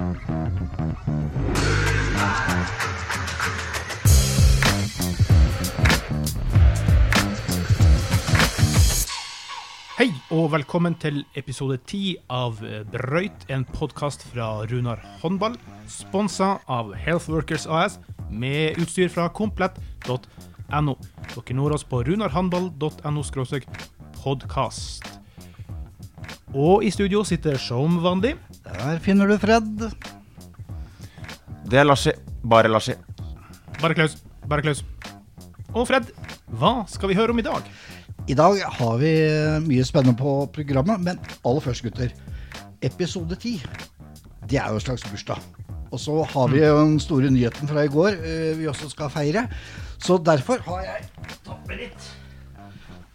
[0.00, 0.06] Hei
[10.32, 17.68] og velkommen til episode ti av Brøyt, en podkast fra Runar håndball, sponsa av Healthworkers
[17.68, 18.00] AS,
[18.32, 20.96] med utstyr fra komplett.no.
[21.36, 23.28] Dere når oss på runarhåndball.no
[24.22, 25.19] podkast.
[26.50, 28.34] Og i studio sitter som vanlig
[28.64, 29.86] Der finner du Fred.
[31.70, 32.12] Det er Larsi.
[32.42, 32.96] Bare Larsi.
[33.80, 34.16] Bare Klaus.
[34.48, 34.82] Bare Klaus.
[35.70, 36.10] Og Fred,
[36.58, 37.68] hva skal vi høre om i dag?
[38.30, 39.12] I dag har vi
[39.64, 42.12] mye spennende på programmet, men aller først, gutter.
[42.82, 43.62] Episode 10.
[44.50, 45.38] Det er jo en slags bursdag.
[45.90, 49.10] Og så har vi jo den store nyheten fra i går eh, vi også skal
[49.10, 49.46] feire.
[49.98, 51.08] Så derfor har jeg
[51.46, 52.10] tatt med litt.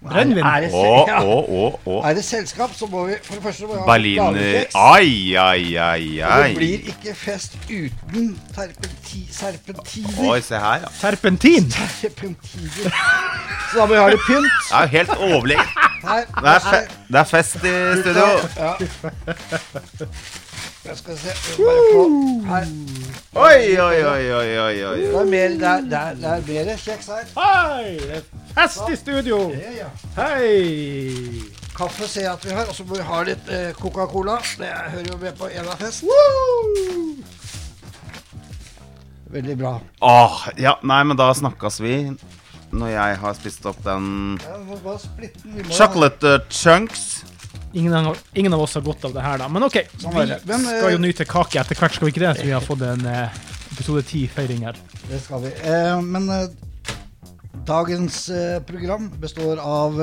[0.10, 0.44] Brennevin.
[0.46, 0.70] Er, det,
[1.08, 2.04] ja.
[2.10, 5.76] er det selskap, så må vi for det første må vi ha Berliner Ai, Ai,
[5.78, 10.30] ai, ai, Det blir ikke fest uten terpenti, serpentiner.
[10.30, 10.94] Oi, se her, ja.
[11.02, 11.72] Terpentin!
[11.72, 13.02] Terpentiner.
[13.72, 14.52] Så da må vi ha litt pynt.
[14.70, 15.70] Det er jo helt overlegent.
[16.06, 18.26] Det det er fest i studio.
[18.58, 18.74] Ja.
[20.86, 22.04] Jeg skal se bare få
[22.46, 22.66] her.
[23.36, 25.00] Oi, oi, oi, oi, oi, oi.
[25.00, 27.26] Det er mer, det er, det er, det er mer kjeks her.
[27.40, 27.96] Hei!
[28.00, 28.22] Det er
[28.54, 29.40] fest i studio!
[29.50, 29.90] Ja, ja.
[30.20, 31.42] Hei!
[31.76, 34.38] Kaffe ser jeg at vi har, og så må vi ha litt eh, Coca-Cola.
[34.62, 36.06] Det hører jo med på Enafest.
[39.36, 39.74] Veldig bra.
[40.00, 41.98] Åh, ja, nei, men da snakkes vi
[42.76, 44.98] når jeg har spist opp den Ja,
[45.72, 47.26] chocolate uh, chunks.
[47.76, 49.50] Ingen av, ingen av oss har godt av det her, da.
[49.52, 50.38] Men OK, Sånn vi.
[50.48, 52.34] Men, skal jo eh, nyte kake etter hvert, skal vi ikke det?
[52.40, 53.42] Så vi har fått en eh,
[53.76, 54.80] episode 10-feiring her.
[55.10, 55.52] Det skal vi.
[55.68, 56.48] Eh, men eh,
[57.68, 58.24] dagens
[58.70, 60.00] program består av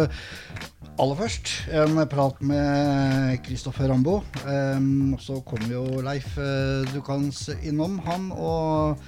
[1.01, 4.21] aller først en prat med Kristoffer Rambo.
[4.45, 4.81] Eh,
[5.23, 9.01] så kommer jo Leif eh, Dukans innom, han, og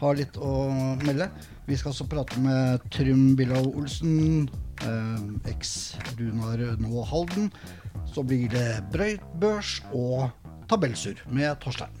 [0.00, 0.68] har litt å
[1.04, 1.28] melde.
[1.66, 4.48] Vi skal også prate med Trym Billow Olsen,
[4.86, 7.50] eh, eks-Runar nå Halden.
[8.10, 10.30] Så blir det brøytbørs og
[10.70, 11.92] tabellsur med Torstein.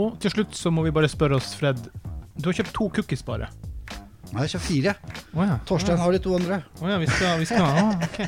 [0.00, 1.80] Og til slutt så må vi bare spørre oss, Fred.
[2.36, 3.48] Du har kjøpt to cookies bare.
[4.34, 4.94] Har jeg kjøpt fire.
[5.36, 5.58] Oh, ja.
[5.68, 6.58] Torstein har de to andre.
[6.82, 8.26] Å ja, vi skal, vi skal ah, okay.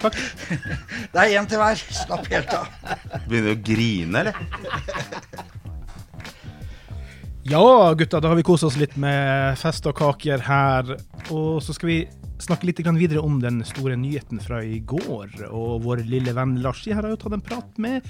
[0.00, 0.16] Takk.
[1.12, 1.82] Det er én til hver.
[2.00, 2.70] Slapp helt av.
[3.28, 5.54] Begynner du å grine, eller?
[7.46, 10.96] Ja, gutta, da har vi kosa oss litt med fest og kaker her.
[11.30, 11.98] Og så skal vi
[12.42, 15.48] snakke litt videre om den store nyheten fra i går.
[15.50, 18.04] Og vår lille venn Larsi her har jo tatt en prat med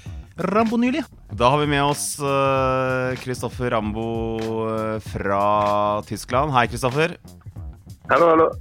[0.51, 1.03] Rambo nylig.
[1.33, 2.17] Da har vi med oss
[3.23, 4.09] Kristoffer Rambo
[4.67, 6.53] eh, fra Tyskland.
[6.55, 7.17] Hei, Kristoffer.
[8.11, 8.51] Hallo, hallo.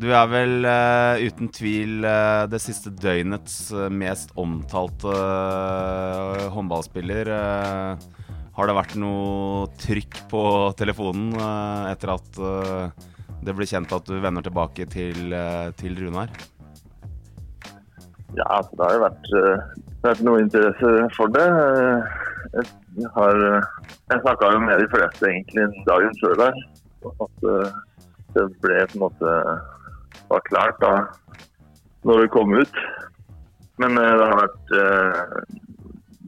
[0.00, 7.28] Du er vel uh, uten tvil uh, det siste døgnets eh, mest omtalte eh, håndballspiller.
[7.34, 10.42] Eh, har det vært noe trykk på
[10.80, 13.08] telefonen eh, etter at eh,
[13.44, 16.32] det blir kjent at du vender tilbake til, eh, til Runar?
[18.36, 19.62] Ja, altså, det har jo vært, eh,
[20.04, 21.46] vært noe interesse for det.
[21.46, 22.02] Eh,
[22.98, 23.36] Jeg har
[24.10, 26.54] Jeg snakka jo med de fleste egentlig dagen før der.
[27.06, 27.76] At
[28.34, 29.34] det ble på en måte
[30.28, 31.06] var klart da
[32.02, 32.74] når det kom ut.
[33.78, 35.46] Men det har vært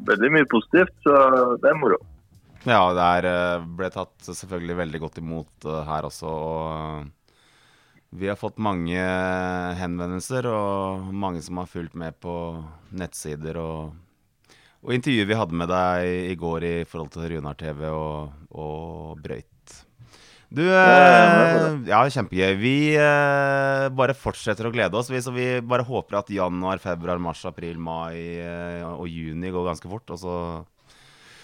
[0.07, 1.99] veldig mye positivt, så det er moro.
[2.63, 6.31] Ja, det er, eh, ble tatt selvfølgelig veldig godt imot eh, her også.
[6.31, 7.09] og
[8.15, 9.03] Vi har fått mange
[9.81, 12.35] henvendelser og mange som har fulgt med på
[12.95, 13.97] nettsider og,
[14.83, 19.19] og intervjuet vi hadde med deg i går i forhold til Runar TV og, og
[19.25, 19.49] Brøyt.
[20.53, 22.59] Du, ja, kjempegøy.
[22.61, 25.09] Vi eh, bare fortsetter å glede oss.
[25.11, 28.39] Vi, så vi bare håper at januar, februar, mars, april, mai
[28.85, 30.13] og juni går ganske fort.
[30.13, 30.37] Og så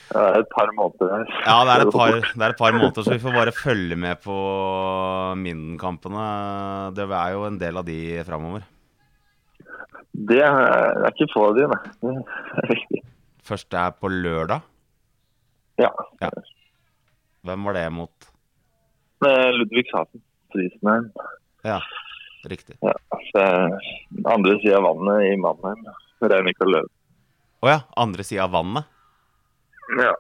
[0.09, 3.05] Det er et par måneder ja, det er, et par, det er et par måneder,
[3.05, 4.37] så vi får bare følge med på
[5.37, 6.25] Minden-kampene.
[6.97, 7.99] Det er jo en del av de
[8.29, 8.65] framover.
[10.29, 10.57] Det er,
[10.97, 11.83] det er ikke få av de, nei.
[12.01, 12.15] Det
[12.65, 13.03] er riktig.
[13.49, 14.65] Første er på lørdag.
[15.79, 15.93] Ja.
[16.23, 16.33] Ja.
[17.47, 18.31] Hvem var det mot?
[19.23, 20.25] Ludvig Ludvigshafen.
[20.53, 21.11] Frisenheim.
[21.67, 21.81] Ja,
[22.49, 22.77] riktig.
[22.81, 22.95] Ja,
[23.31, 23.45] så
[24.33, 25.85] andre sida av vannet i Mannheim.
[26.25, 26.89] Reinika Løv.
[27.63, 28.89] Å ja, andre sida av vannet.
[29.97, 30.13] Ja.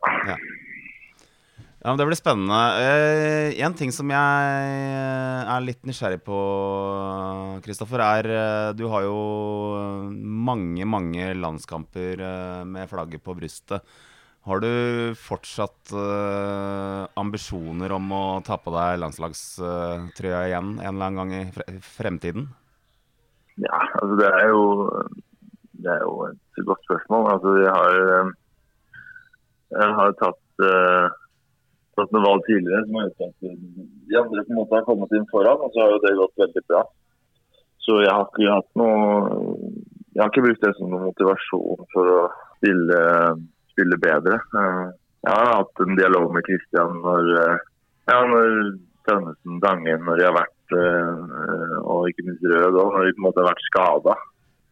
[1.78, 2.58] Ja, men Det blir spennende.
[2.82, 4.18] Eh, en ting som jeg
[5.46, 6.38] er litt nysgjerrig på,
[7.62, 9.18] Kristoffer, er eh, Du har jo
[10.18, 13.86] mange, mange landskamper eh, med flagget på brystet.
[14.48, 21.20] Har du fortsatt eh, ambisjoner om å ta på deg landslagstrøya igjen en eller annen
[21.20, 22.48] gang i fre fremtiden?
[23.58, 24.60] ja, altså det er jo
[25.82, 27.30] Det er jo et godt spørsmål.
[27.36, 28.30] Altså vi har eh,
[29.74, 31.08] Jeg har tatt, uh,
[31.98, 33.36] tatt noen valg tidligere som har gjort at
[34.08, 36.42] de andre på en måte har kommet inn foran, og så har jo det gått
[36.44, 36.82] veldig bra.
[37.84, 38.96] Så jeg har ikke hatt noe
[40.14, 42.22] Jeg har ikke brukt det som noen motivasjon for å
[42.56, 43.02] spille,
[43.74, 44.40] spille bedre.
[44.56, 44.88] Uh,
[45.26, 47.28] jeg har hatt en dialog med Kristian når,
[48.08, 48.48] ja, når
[49.08, 50.54] Tønnesen, Dangen, når de har vært
[51.88, 54.14] og ikke minst Rød òg, når de på en måte har vært skada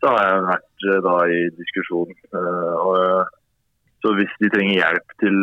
[0.06, 2.14] så har jeg vært eh, da i diskusjon.
[2.30, 3.34] Eh, og, eh,
[4.04, 5.38] så hvis de trenger hjelp til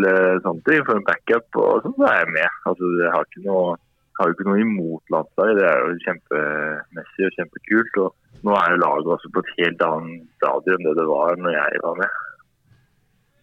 [0.46, 2.60] sånne ting, for en backup, og sånn, så er jeg med.
[2.70, 3.78] Altså, jeg har ikke noe,
[4.20, 5.60] har ikke noe imot landslaget.
[5.60, 8.02] Det er jo kjempemessig og kjempekult.
[8.04, 11.42] og Nå er jo laget også på et helt annet stadium enn det det var
[11.42, 12.20] når jeg var med.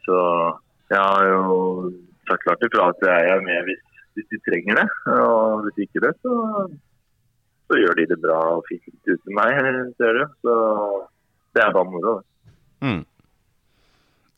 [0.07, 0.21] Så
[0.91, 1.59] jeg har jo
[2.29, 3.83] sagt klart ifra at jeg er med hvis,
[4.15, 4.87] hvis de trenger det.
[5.17, 6.37] Og hvis ikke det, så
[7.71, 9.55] så gjør de det bra og fint uten meg,
[9.99, 10.25] ser du.
[10.43, 10.55] Så
[11.55, 12.15] det er bare moro.
[12.83, 13.05] Mm.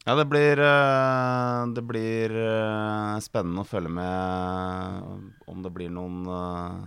[0.03, 6.25] Ja, det blir, eh, det blir eh, spennende å følge med om det blir noen
[6.27, 6.81] eh,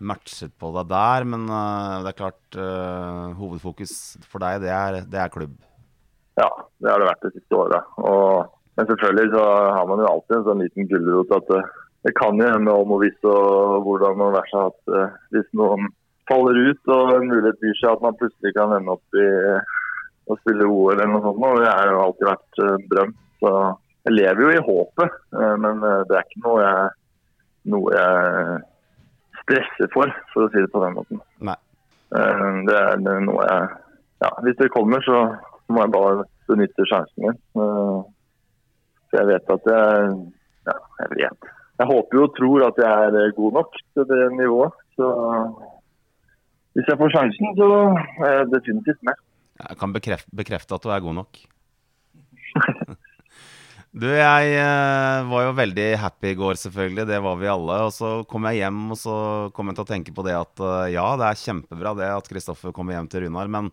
[0.00, 1.26] matcher på deg der.
[1.28, 2.56] Men det er klart,
[3.36, 3.92] hovedfokus
[4.24, 5.58] for deg, det er, det er klubb.
[6.40, 6.48] Ja,
[6.80, 7.92] det har det vært det siste året.
[8.08, 8.48] Og,
[8.80, 9.44] men selvfølgelig så
[9.76, 11.52] har man jo alltid en sånn liten gulrot at
[12.08, 14.94] det kan jo hende om og hvis og hvordan og versa at
[15.36, 15.90] hvis noen
[16.30, 19.28] faller ut og en mulighet byr seg at man plutselig kan ende opp i
[20.30, 21.44] å spille OL eller noe sånt.
[21.44, 23.14] Og det har jo alltid vært en uh, drøm.
[23.40, 23.52] Så
[24.08, 26.96] jeg lever jo i håpet, uh, men det er ikke noe jeg,
[27.74, 28.58] noe jeg
[29.42, 31.22] stresser for, for å si det på den måten.
[31.50, 31.58] Nei.
[32.66, 33.70] det er noe jeg
[34.20, 35.20] Ja, hvis det kommer, så
[35.72, 37.38] må jeg bare benytte sjansen min.
[37.54, 40.10] så jeg vet at jeg
[40.68, 41.50] Ja, jeg vet
[41.80, 44.74] jeg håper jo og tror at jeg er eh, god nok til det nivået.
[44.96, 45.06] Så
[46.74, 47.68] hvis jeg får sjansen, så
[48.26, 49.16] er jeg definitivt med.
[49.60, 51.44] Jeg kan bekrefte, bekrefte at du er god nok.
[53.90, 57.08] Du, jeg eh, var jo veldig happy i går, selvfølgelig.
[57.08, 57.78] Det var vi alle.
[57.88, 59.14] Og så kom jeg hjem og så
[59.56, 62.30] kom jeg til å tenke på det at eh, ja, det er kjempebra det at
[62.30, 63.50] Kristoffer kommer hjem til Runar.
[63.50, 63.72] Men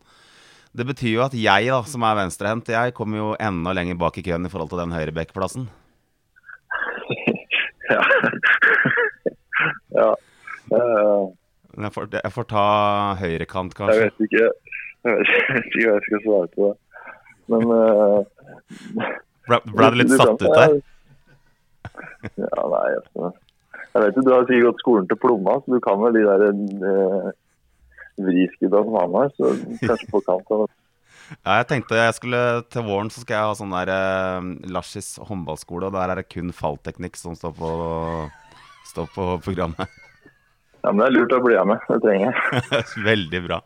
[0.74, 4.18] det betyr jo at jeg, da, som er venstrehendt, jeg kommer jo enda lenger bak
[4.18, 5.70] i køen i forhold til den høyrebekkplassen.
[7.88, 8.02] Ja.
[9.96, 10.08] ja.
[10.68, 11.30] Uh,
[11.78, 12.64] jeg, får, jeg, får, ta
[13.22, 13.96] høyrekant, kanskje.
[13.96, 14.50] Jeg vet ikke
[15.16, 16.76] vet ikke hva jeg skal svare på det.
[17.48, 18.22] Men uh,
[19.48, 20.80] Ble, ble du litt satt ut der?
[22.36, 25.84] ja, nei, jeg, jeg vet jo, Du har sikkert gått skolen til Plomma, så du
[25.84, 27.30] kan vel de der uh,
[28.28, 29.32] vriskudda som han har.
[29.38, 29.54] Så
[29.86, 30.52] kanskje på kant.
[30.52, 30.68] Av
[31.28, 35.18] ja, jeg tenkte jeg skulle til våren så skal jeg ha sånn der eh, Larsis
[35.28, 37.72] håndballskole, og der er det kun fallteknikk som står på,
[38.94, 39.92] står på programmet.
[40.86, 41.84] Ja, men det er lurt å bli med.
[41.90, 42.84] Det trenger jeg.
[43.10, 43.62] Veldig bra.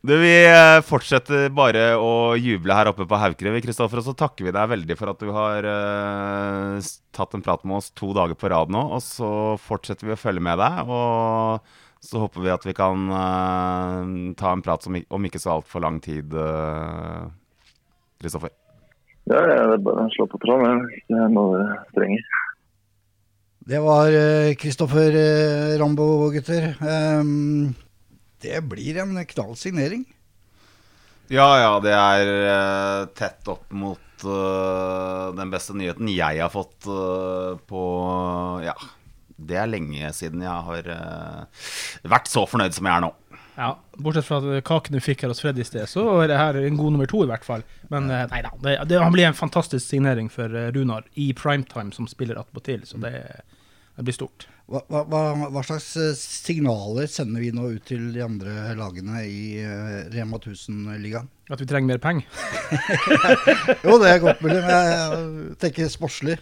[0.00, 4.00] Du, Vi eh, fortsetter bare å juble her oppe på Haukerud, Kristoffer.
[4.00, 7.82] Og så takker vi deg veldig for at du har uh, tatt en prat med
[7.82, 8.80] oss to dager på rad nå.
[8.96, 9.28] Og så
[9.60, 10.88] fortsetter vi å følge med deg.
[10.88, 11.60] Og
[12.00, 15.84] så håper vi at vi kan uh, ta en prat som, om ikke så altfor
[15.84, 16.32] lang tid,
[18.24, 18.56] Kristoffer.
[19.28, 20.80] Uh, ja, det er bare å slå på tråden.
[21.12, 22.24] Det er noe dere trenger.
[23.68, 24.16] Det var
[24.64, 26.72] Kristoffer uh, Rambo, gutter.
[26.80, 27.76] Um,
[28.44, 30.04] det blir en knall signering.
[31.30, 36.84] Ja, ja, det er tett opp mot den beste nyheten jeg har fått
[37.70, 37.84] på
[38.60, 38.74] ja,
[39.40, 41.66] det er lenge siden jeg har uh,
[42.12, 43.10] vært så fornøyd som jeg er nå.
[43.60, 43.70] Ja,
[44.00, 46.78] Bortsett fra kaken du fikk her hos Fred i sted, så er det her en
[46.78, 47.64] god nummer to, i hvert fall.
[47.92, 51.30] Men uh, nei da, det, det, han blir en fantastisk signering for uh, Runar i
[51.36, 53.14] primetime som spiller attpåtil, så det,
[54.00, 54.46] det, blir stort.
[54.70, 55.88] Hva, hva, hva, slags
[56.18, 59.42] signaler sender vi nå ut til de andre lagene i
[60.14, 61.28] Rema 1000-ligaen?
[61.50, 62.24] At vi trenger mer penger?
[63.86, 66.38] jo, det er godt mulig, men jeg tenker sportslig.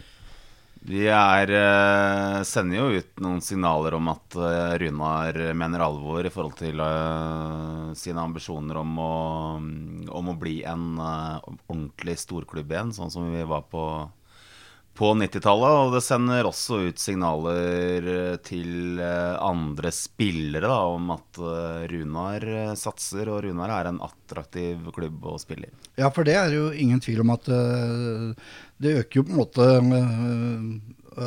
[0.89, 6.31] Vi er, uh, sender jo ut noen signaler om at uh, Runar mener alvor i
[6.33, 9.15] forhold til uh, sine ambisjoner om å,
[10.21, 13.83] om å bli en ordentlig storklubb igjen, sånn som vi var på
[14.99, 15.77] på 90-tallet.
[15.85, 21.41] Og det sender også ut signaler til andre spillere da, om at
[21.93, 22.47] Runar
[22.79, 25.77] satser, og Runar er en attraktiv klubb å spille i.
[26.03, 29.69] Ja, for det er jo ingen tvil om at det øker jo på en måte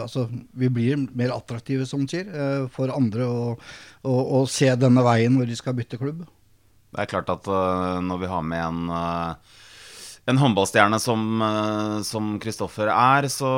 [0.02, 2.30] altså, Vi blir mer attraktive, som du sier,
[2.76, 3.56] for andre å,
[4.04, 6.24] å, å, se denne veien hvor de skal bytte klubb.
[6.92, 7.48] Det er klart at
[8.04, 9.44] når vi har med en
[10.32, 13.52] en håndballstjerne som Kristoffer er, så,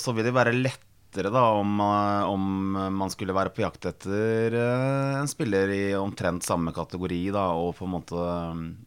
[0.00, 2.48] så, vil det være lettere da, om, om,
[2.94, 7.88] man skulle være på jakt etter en spiller i omtrent samme kategori, da, og på
[7.88, 8.26] en måte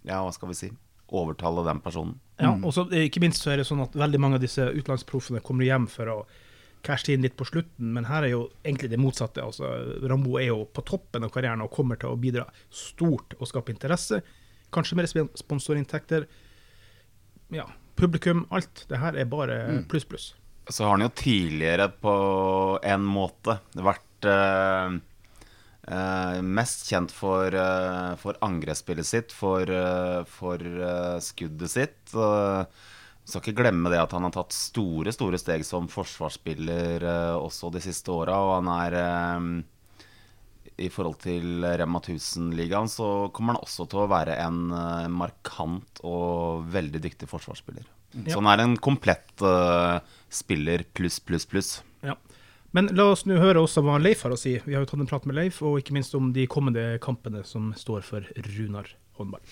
[0.07, 0.73] Ja, hva skal vi si?
[1.07, 2.17] overtale den personen.
[2.39, 4.65] Ja, og så eh, Ikke minst så er det sånn at veldig mange av disse
[4.67, 6.17] utenlandsproffene kommer hjem for å
[6.85, 9.43] cashe inn litt på slutten, men her er jo egentlig det motsatte.
[9.43, 13.49] altså Rambo er jo på toppen av karrieren og kommer til å bidra stort og
[13.49, 14.21] skape interesse.
[14.71, 16.27] Kanskje mer sp- sponsorinntekter.
[17.53, 18.85] Ja, publikum, alt.
[18.89, 20.27] Det her er bare pluss, pluss.
[20.69, 22.15] Så har han jo tidligere på
[22.83, 24.97] en måte vært eh,
[25.87, 32.01] eh, mest kjent for, eh, for angrepsspillet sitt, for, eh, for eh, skuddet sitt.
[32.13, 32.67] Uh,
[33.27, 37.71] skal ikke glemme det at han har tatt store store steg som forsvarsspiller eh, også
[37.75, 38.37] de siste åra.
[38.39, 39.49] Og han er eh,
[40.77, 46.01] I forhold til Rema 1000-ligaen så kommer han også til å være en eh, markant
[46.05, 47.87] og veldig dyktig forsvarsspiller.
[48.27, 49.99] Så han er en komplett uh,
[50.31, 51.71] spiller pluss, pluss, pluss.
[52.05, 52.15] Ja.
[52.75, 54.55] Men la oss nå høre også hva Leif har å si.
[54.65, 57.43] Vi har jo tatt en prat med Leif, og ikke minst om de kommende kampene
[57.47, 59.43] som står for Runar håndball.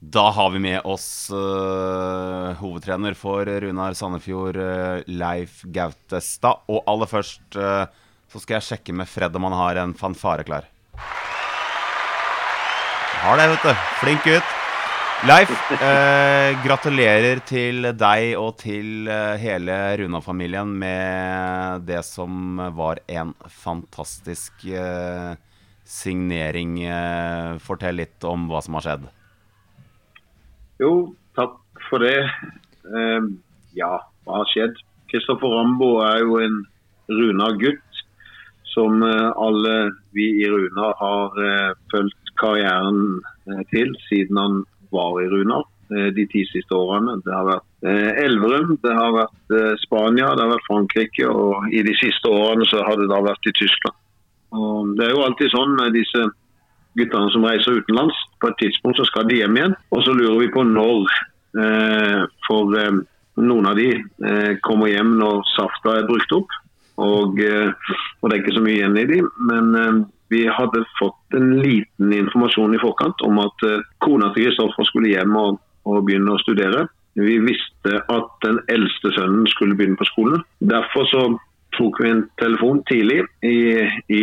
[0.00, 6.64] Da har vi med oss uh, hovedtrener for Runar Sandefjord, uh, Leif Gautestad.
[6.72, 7.84] Og aller først eh,
[8.30, 10.68] så skal jeg sjekke med Fred om han har en fanfare klar.
[13.20, 13.86] Har det, vet du.
[14.00, 14.56] Flink gutt.
[15.28, 23.34] Leif, eh, gratulerer til deg og til eh, hele Runa-familien med det som var en
[23.44, 25.34] fantastisk eh,
[25.84, 26.78] signering.
[26.88, 29.04] Eh, fortell litt om hva som har skjedd.
[30.80, 30.92] Jo,
[31.36, 31.58] takk
[31.90, 32.16] for det.
[32.88, 33.28] Eh,
[33.76, 33.92] ja,
[34.24, 34.80] hva har skjedd?
[35.12, 36.62] Kristoffer Rambo er jo en
[37.10, 37.84] Runar-gutt
[38.74, 44.62] som eh, alle vi i Runa har eh, fulgt karrieren eh, til siden han
[44.94, 47.18] var i Runar eh, de ti siste årene.
[47.24, 51.94] Det har vært Elverum, det har vært Spania, det har vært Frankrike, og i de
[51.96, 53.96] siste årene så har det da vært i Tyskland.
[54.52, 56.26] Og det er jo alltid sånn med disse
[57.00, 58.18] guttene som reiser utenlands.
[58.42, 61.08] På et tidspunkt så skal de hjem igjen, og så lurer vi på når.
[62.44, 62.76] For
[63.40, 63.88] noen av de
[64.66, 66.59] kommer hjem når safta er brukt opp,
[67.00, 67.72] og, eh,
[68.20, 69.20] og det er ikke så mye igjen i de.
[69.50, 74.48] Men eh, vi hadde fått en liten informasjon i forkant om at eh, kona til
[74.48, 76.86] Kristoffer skulle hjem og, og begynne å studere.
[77.18, 80.44] Vi visste at den eldste sønnen skulle begynne på skolen.
[80.62, 81.24] Derfor så
[81.76, 83.58] tok vi en telefon tidlig i,
[84.12, 84.22] i,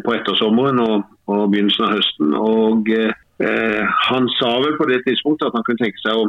[0.00, 2.34] på ettersommeren og, og begynnelsen av høsten.
[2.38, 6.26] Og eh, han sa vel på det tidspunktet at han kunne tenke seg å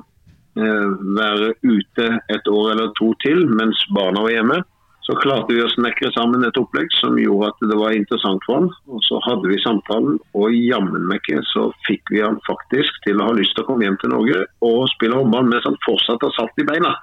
[0.59, 4.61] eh, være ute et år eller to til mens barna var hjemme.
[5.05, 8.57] Så klarte vi å snekre sammen et opplegg som gjorde at det var interessant for
[8.57, 8.69] han.
[8.89, 13.27] Og så hadde vi samtalen, og jammen meg så fikk vi han faktisk til å
[13.29, 16.33] ha lyst til å komme hjem til Norge og spille håndball mens han fortsatt har
[16.37, 16.95] salt i beina.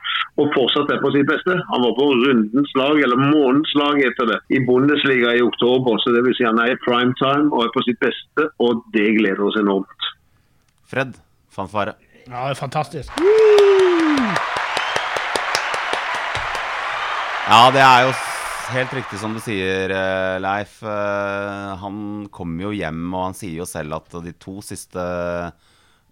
[0.43, 1.55] Og fortsatt er på sitt beste.
[1.71, 6.01] Han var på rundens lag, eller månedens lag heter det, i Bundesliga i oktober.
[6.03, 8.83] Så det vil si han er i prime time og er på sitt beste, og
[8.97, 10.11] det gleder oss enormt.
[10.91, 11.15] Fred,
[11.55, 11.95] fanfare.
[12.27, 13.15] Ja, det er fantastisk.
[17.43, 18.13] Ja, det er jo
[18.71, 20.79] helt riktig som du sier, eh, Leif.
[20.83, 25.03] Eh, Han kommer jo hjem, og han sier jo selv at de to siste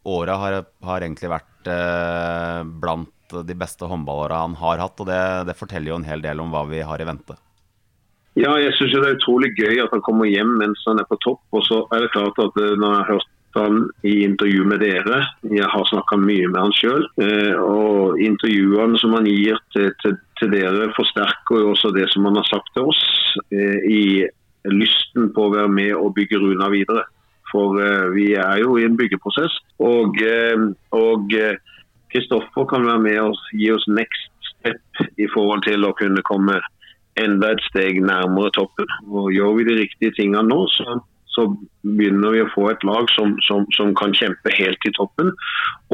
[0.05, 4.99] åra har, har egentlig vært eh, blant de beste håndballåra han har hatt.
[4.99, 7.39] Og det, det forteller jo en hel del om hva vi har i vente.
[8.35, 11.19] Ja, jeg syns det er utrolig gøy at han kommer hjem mens han er på
[11.23, 11.45] topp.
[11.55, 15.21] Og så er det klart at når jeg har hørt han i intervju med dere,
[15.51, 17.07] jeg har snakka mye med han sjøl,
[17.59, 22.39] og intervjuene som han gir til, til, til dere, forsterker jo også det som han
[22.39, 23.01] har sagt til oss
[23.51, 24.03] eh, i
[24.69, 27.07] lysten på å være med og bygge Runa videre.
[27.51, 29.57] For eh, vi er jo i en byggeprosess.
[29.83, 30.67] Og eh,
[30.97, 31.59] og, eh,
[32.11, 36.57] Kristoffer kan være med og gi oss next step i forhold til å kunne komme
[37.21, 38.91] enda et steg nærmere toppen.
[39.07, 40.99] Og Gjør vi de riktige tingene nå, så,
[41.35, 41.47] så
[41.87, 45.31] begynner vi å få et lag som, som, som kan kjempe helt i toppen.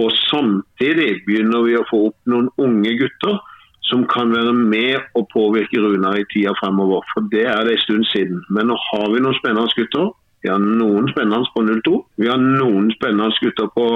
[0.00, 3.38] Og samtidig begynner vi å få opp noen unge gutter
[3.86, 7.04] som kan være med og påvirke Runar i tida fremover.
[7.12, 8.40] For det er det en stund siden.
[8.50, 10.10] Men nå har vi noen spennende gutter.
[10.42, 12.00] Vi har noen spennende på 02.
[12.22, 13.86] Vi har noen spennende gutter på,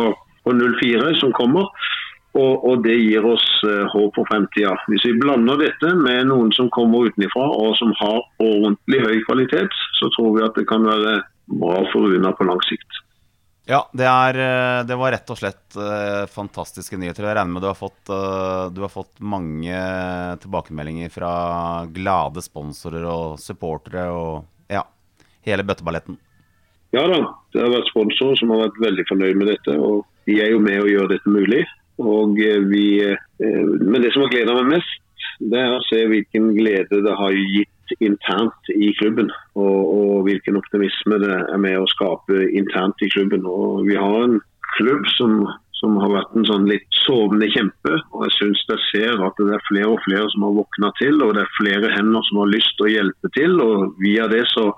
[0.44, 1.72] på 04 som kommer.
[2.38, 4.76] Og, og det gir oss uh, håp for fremtida.
[4.86, 9.74] Hvis vi blander dette med noen som kommer utenfra og som har ordentlig høy kvalitet,
[9.98, 11.16] så tror vi at det kan være
[11.50, 13.00] bra for Runar på lang sikt.
[13.70, 17.28] Ja, det, er, eh, det var rett og slett eh, fantastiske nyheter.
[17.28, 19.82] Jeg regner med du har fått, eh, du har fått mange
[20.42, 21.32] tilbakemeldinger fra
[21.94, 24.82] glade sponsorer og supportere og ja,
[25.46, 26.18] hele bøtteballetten.
[26.90, 27.20] Ja da,
[27.54, 29.76] det har vært sponsorer som har vært veldig fornøyd med dette.
[29.78, 31.62] og De er jo med å gjøre dette mulig.
[32.00, 32.84] Vi,
[33.38, 37.36] men det som har gleda meg mest, det er å se hvilken glede det har
[37.36, 39.30] gitt internt i klubben.
[39.58, 43.46] Og, og hvilken optimisme det er med å skape internt i klubben.
[43.48, 44.38] Og Vi har en
[44.76, 45.42] klubb som,
[45.80, 47.98] som har vært en sånn litt sovende kjempe.
[48.12, 51.20] og Jeg syns jeg ser at det er flere og flere som har våkna til,
[51.24, 53.60] og det er flere hender som har lyst til å hjelpe til.
[53.60, 54.70] og Via det så,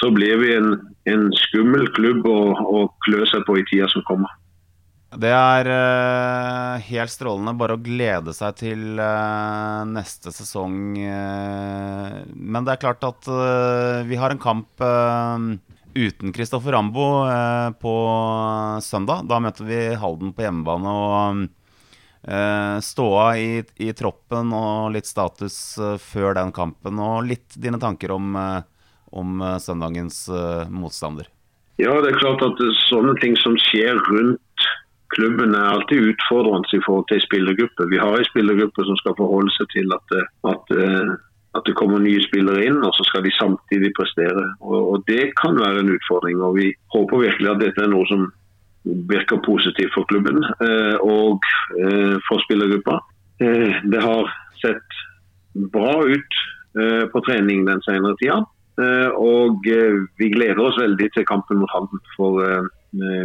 [0.00, 0.74] så blir vi en,
[1.10, 4.32] en skummel klubb å, klø seg på i tida som kommer.
[5.14, 7.54] Det er uh, helt strålende.
[7.58, 10.96] Bare å glede seg til uh, neste sesong.
[10.98, 13.28] Uh, men det er klart at
[14.08, 14.82] vi har en kamp
[15.94, 17.04] uten Kristoffer Rambo
[17.80, 17.94] på
[18.82, 19.28] søndag.
[19.30, 20.94] Da møter vi Halden på hjemmebane.
[20.94, 21.44] og
[22.82, 23.48] Ståa i,
[23.84, 28.32] i, troppen og litt status før den kampen, og litt dine tanker om,
[29.12, 30.24] om søndagens
[30.72, 31.28] motstander.
[31.76, 34.40] Ja, det er klart at sånne ting som skjer rundt
[35.16, 37.88] klubben er alltid utfordrende i forhold til spillergruppe.
[37.92, 40.14] Vi har en spillergruppe som skal forholde seg til at,
[40.52, 41.12] at, eh,
[41.56, 44.46] at, det kommer nye spillere inn, og så skal de samtidig prestere.
[44.60, 46.42] Og, og, Det kan være en utfordring.
[46.42, 48.30] og Vi håper virkelig at dette er noe som
[48.84, 51.40] virker positivt for klubben eh, og
[51.80, 53.00] eh, for spillergruppa.
[53.92, 54.28] Det har
[54.60, 54.98] sett
[55.72, 56.36] bra ut
[57.12, 58.36] på trening den senere tida.
[59.18, 62.00] Og vi gleder oss veldig til kampen mot Halden.
[62.14, 62.64] For Eh,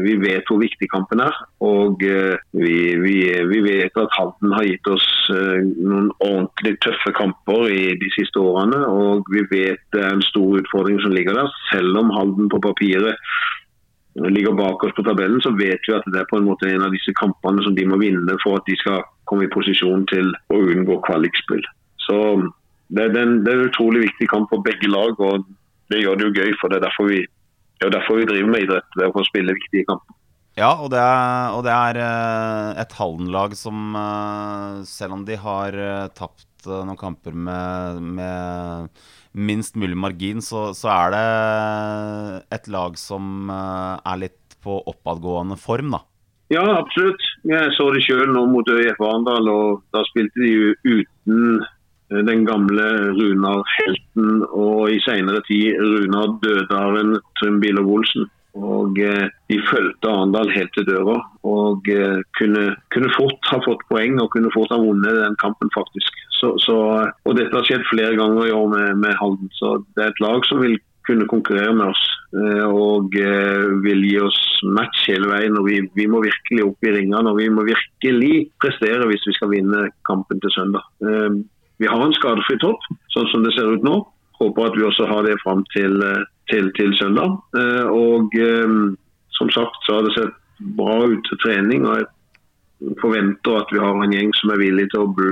[0.04, 1.36] vi vet hvor viktig kampen er.
[1.66, 3.16] Og eh, vi, vi,
[3.52, 8.42] vi, vet at Halden har gitt oss eh, noen ordentlig tøffe kamper i de siste
[8.42, 8.82] årene.
[8.90, 11.54] Og vi vet det er en stor utfordring som ligger der.
[11.70, 13.20] Selv om Halden på papiret
[14.20, 16.84] ligger bak oss på tabellen, så vet vi at det er på en måte en
[16.84, 20.34] av disse kampene som de må vinne for at de skal komme i posisjon til
[20.50, 21.62] å unngå kvalikspill.
[22.04, 22.18] Så
[22.90, 25.46] det er, en, det er en utrolig viktig kamp for begge lag, og
[25.94, 26.56] det gjør det jo gøy.
[26.58, 27.22] for Det er derfor vi
[27.80, 28.88] det er jo derfor vi driver med idrett.
[29.00, 30.16] Det for å spille viktige kamper.
[30.60, 35.38] Ja, og det er, og det er eh, et Halden-lag som, eh, selv om de
[35.40, 38.90] har eh, tapt noen kamper med, med
[39.32, 45.94] minst mulig margin, så, så, er det et lag som er litt på oppadgående form,
[45.96, 46.02] da.
[46.52, 47.24] Ja, absolutt.
[47.48, 51.64] Jeg så det sjøl nå mot ØIF Arendal, og da spilte de jo uten
[52.10, 58.30] den gamle Runar-helten og i senere tid Runar dødaren Trym Bilov Olsen.
[58.58, 63.86] Og eh, De fulgte Arendal helt til døra og eh, kunne, kunne, fort ha fått
[63.92, 66.18] poeng og kunne fort ha vunnet den kampen, faktisk.
[66.40, 66.76] Så, så,
[67.26, 69.52] og Dette har skjedd flere ganger i år med, med, Halden.
[69.54, 72.02] så Det er et lag som vil kunne konkurrere med oss
[72.38, 74.42] eh, og eh, vil gi oss
[74.78, 75.58] match hele veien.
[75.58, 79.38] og vi, vi, må virkelig opp i ringene og vi må virkelig prestere hvis vi
[79.38, 80.86] skal vinne kampen til søndag.
[81.80, 84.02] Vi har en skadefri topp, sånn som det ser ut nå.
[84.40, 87.38] Håper at vi også har det fram til, eh, til, til søndag.
[87.56, 88.74] Eh, og eh,
[89.38, 90.36] som sagt så har det sett
[90.76, 91.88] bra ut til trening.
[91.88, 95.32] og jeg forventer at vi har en gjeng som er villig til å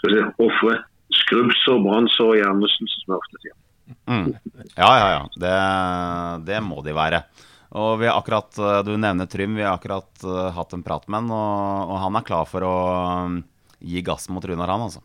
[0.00, 0.76] skal si, ofre
[1.14, 3.56] skrubbsår, brannsår og hjernerystelse, som jeg ofte sier.
[4.10, 4.28] Mm.
[4.74, 5.24] Ja, ja, ja.
[5.38, 5.56] Det,
[6.50, 7.22] det, må de være.
[7.78, 8.50] Og vi har akkurat,
[8.86, 9.54] Du nevner Trym.
[9.54, 10.26] Vi har akkurat
[10.58, 12.76] hatt en prat med han, og, og, han er klar for å
[13.26, 13.42] um,
[13.78, 15.02] gi gass mot Runar, han altså.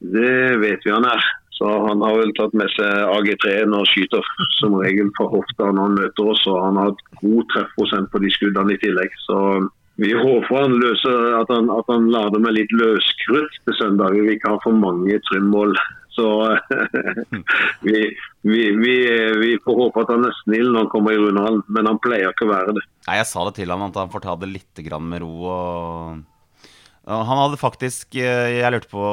[0.00, 1.24] Det vet vi han er.
[1.60, 4.24] Så Han har vel tatt med seg AG3-en og skyter
[4.56, 6.46] som regel fra hofta når han møter oss.
[6.48, 9.12] og Han har hatt god treffprosent på de skuddene i tillegg.
[9.26, 9.36] Så
[10.00, 14.16] vi håper han løser at han, at han lader med litt løskrutt til søndag.
[14.16, 15.76] Vi vil ikke ha for mange trimmål.
[16.16, 16.26] Så
[17.86, 18.00] vi,
[18.48, 18.96] vi, vi,
[19.42, 22.32] vi, får håpe at han er snill når han kommer i rundhallen, men han pleier
[22.32, 22.88] ikke å være det.
[23.04, 25.34] Nei, Jeg sa det til han at han får ta det litt med ro.
[25.52, 26.24] og
[27.10, 29.04] han hadde faktisk eh, Jeg lurte på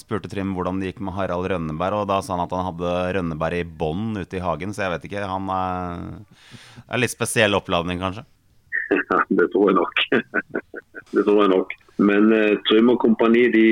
[0.00, 2.94] spurte Trym hvordan det gikk med Harald Rønneberg, og da sa han at han hadde
[3.18, 5.26] Rønneberg i bånd ute i hagen, så jeg vet ikke.
[5.30, 6.02] Han er,
[6.88, 8.26] er litt spesiell oppladning, kanskje?
[8.90, 10.04] Ja, det tror jeg nok.
[11.14, 11.78] det tror jeg nok.
[12.10, 13.66] Men uh, Trym og kompani de,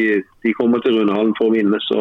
[0.44, 2.01] de, kommer til Rundehallen for å vinne, så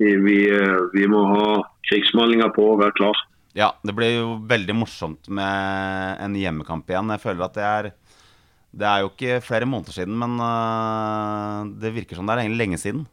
[0.00, 1.46] vi, uh, vi må ha
[1.88, 3.24] krigsmalinga på og være klar.
[3.56, 7.10] Ja, det blir jo veldig morsomt med en hjemmekamp igjen.
[7.16, 7.88] Jeg føler at det er
[8.70, 12.78] det er jo ikke flere måneder siden, men uh, det virker som det er lenge
[12.78, 13.06] siden.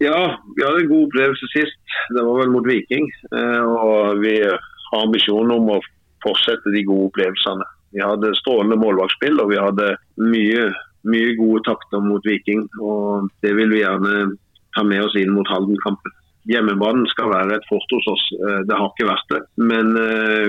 [0.00, 1.80] Ja, vi hadde en god opplevelse sist.
[2.16, 3.06] Det var vel mot Viking.
[3.32, 5.82] Uh, og vi har ambisjoner om å
[6.24, 7.68] fortsette de gode opplevelsene.
[7.96, 10.66] Vi hadde strålende målvaktspill og vi hadde mye,
[11.08, 12.66] mye gode takter mot Viking.
[12.80, 14.32] og Det vil vi gjerne
[14.76, 16.16] ta med oss inn mot Halden-kampen.
[16.50, 18.26] Hjemmebanen skal være et fort hos oss.
[18.36, 19.40] Eh, det har ikke vært det.
[19.70, 19.96] Men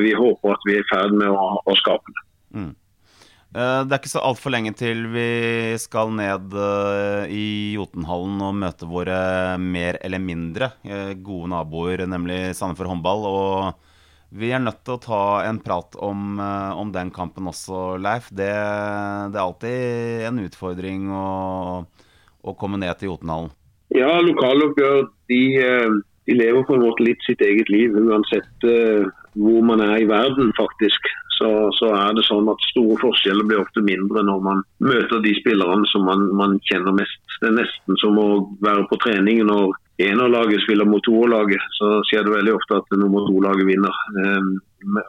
[0.04, 2.26] vi håper at vi er i ferd med å, å skape det.
[2.60, 2.74] Mm.
[3.56, 5.28] Eh, det er ikke så altfor lenge til vi
[5.80, 7.46] skal ned eh, i
[7.78, 9.20] Jotunhallen og møte våre
[9.62, 13.28] mer eller mindre eh, gode naboer, nemlig Sandefjord håndball.
[13.30, 18.28] Og vi er nødt til å ta en prat om, om den kampen også, Leif.
[18.28, 21.30] Det, det, er alltid en utfordring å,
[22.44, 23.54] å komme ned til Jotunhallen.
[23.96, 25.40] Ja, lokaloppgjør de,
[26.28, 28.68] de, lever på en måte litt sitt eget liv, uansett
[29.40, 31.08] hvor man er i verden, faktisk.
[31.38, 35.34] Så, så, er det sånn at store forskjeller blir ofte mindre når man møter de
[35.40, 37.20] spillerne som man, man kjenner mest.
[37.42, 38.30] Det er nesten som å
[38.66, 41.64] være på trening når enerlaget spiller mot toerlaget.
[41.78, 44.02] Så skjer det veldig ofte at nummer to-laget vinner.
[44.18, 44.56] Um,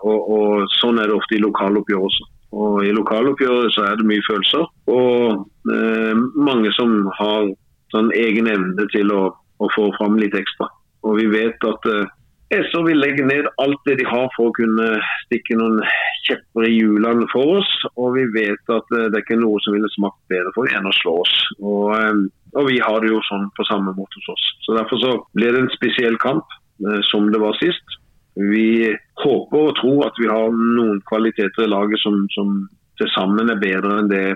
[0.03, 2.29] og, og, Sånn er det ofte i lokaloppgjør også.
[2.59, 4.65] Og I lokaloppgjøret så er det mye følelser.
[4.89, 7.51] Og eh, mange som har
[7.93, 10.71] sånn egen evne til å, å få fram litt ekstra.
[11.05, 12.09] Og vi vet at uh,
[12.49, 14.87] SO vil legge ned alt det de har for å kunne
[15.27, 15.83] stikke noen
[16.25, 17.69] kjepper i hjulene for oss.
[18.01, 20.95] Og vi vet at det er ikke noe som ville smakt bedre for enn å
[20.97, 21.35] slå oss.
[21.61, 24.49] Og, eh, og, vi har det jo sånn på samme måte hos oss.
[24.65, 26.49] Så Derfor så blir det en spesiell kamp,
[26.89, 27.99] eh, som det var sist.
[28.39, 33.51] Vi håper og tror at vi har noen kvaliteter i laget som, som til sammen
[33.51, 34.27] er bedre enn det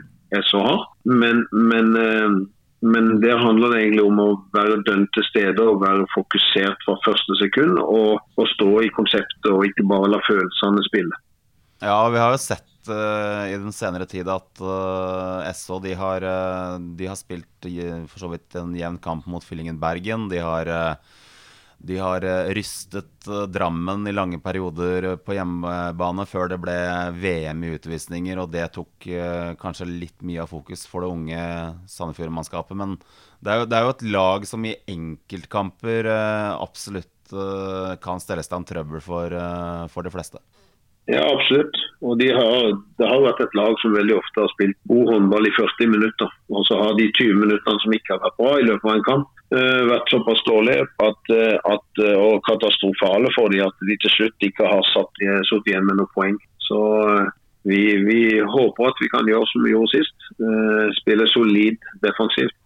[0.50, 0.84] SO har.
[1.08, 1.94] Men, men
[2.82, 6.96] men der handler det egentlig om å være dønn til stede og være fokusert fra
[7.04, 7.78] første sekund.
[7.78, 11.20] Og, og, stå i konseptet og ikke bare la følelsene spille.
[11.82, 16.26] Ja, vi har jo sett uh, i den senere tid at uh, SO de har,
[16.26, 17.70] uh, de har spilt
[18.10, 20.26] for så vidt en jevn kamp mot Fyllingen Bergen.
[20.30, 21.22] De har uh,
[21.84, 26.76] de har eh, rystet eh, Drammen i lange perioder eh, på hjemmebane før det ble
[27.18, 29.08] VM i utvisninger, og det tok
[29.58, 31.42] kanskje litt mye av fokus for det unge
[31.90, 32.78] Sandefjord-mannskapet.
[32.78, 32.96] Men
[33.42, 37.08] det er, jo, det er, jo, et lag som i enkeltkamper absolutt
[38.04, 39.34] kan stelle en trøbbel for,
[39.90, 40.38] for de fleste.
[41.10, 41.78] Ja, absolutt.
[42.04, 45.48] Og de har, Det har vært et lag som veldig ofte har spilt god håndball
[45.48, 46.30] i 40 minutter.
[46.52, 49.08] Og så har de 20 minuttene som ikke har vært bra i løpet av en
[49.08, 49.41] kamp,
[49.90, 54.46] vært såpass dårlige at, uh, at, uh, og katastrofale for dem at de til slutt
[54.48, 56.38] ikke har satt, igjen med noen poeng.
[56.62, 56.80] Så
[57.68, 60.28] vi, vi, håper at vi kan gjøre som vi gjorde sist.
[60.98, 62.56] spille solid defensivt.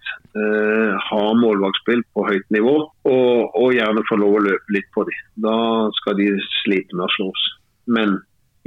[1.08, 5.18] ha målvaktspill på høyt nivå og, og, gjerne få lov å løpe litt på dem.
[5.44, 5.56] Da
[5.98, 6.28] skal de
[6.62, 7.44] slite med å slå oss.
[7.88, 8.18] Men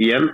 [0.02, 0.28] igjen,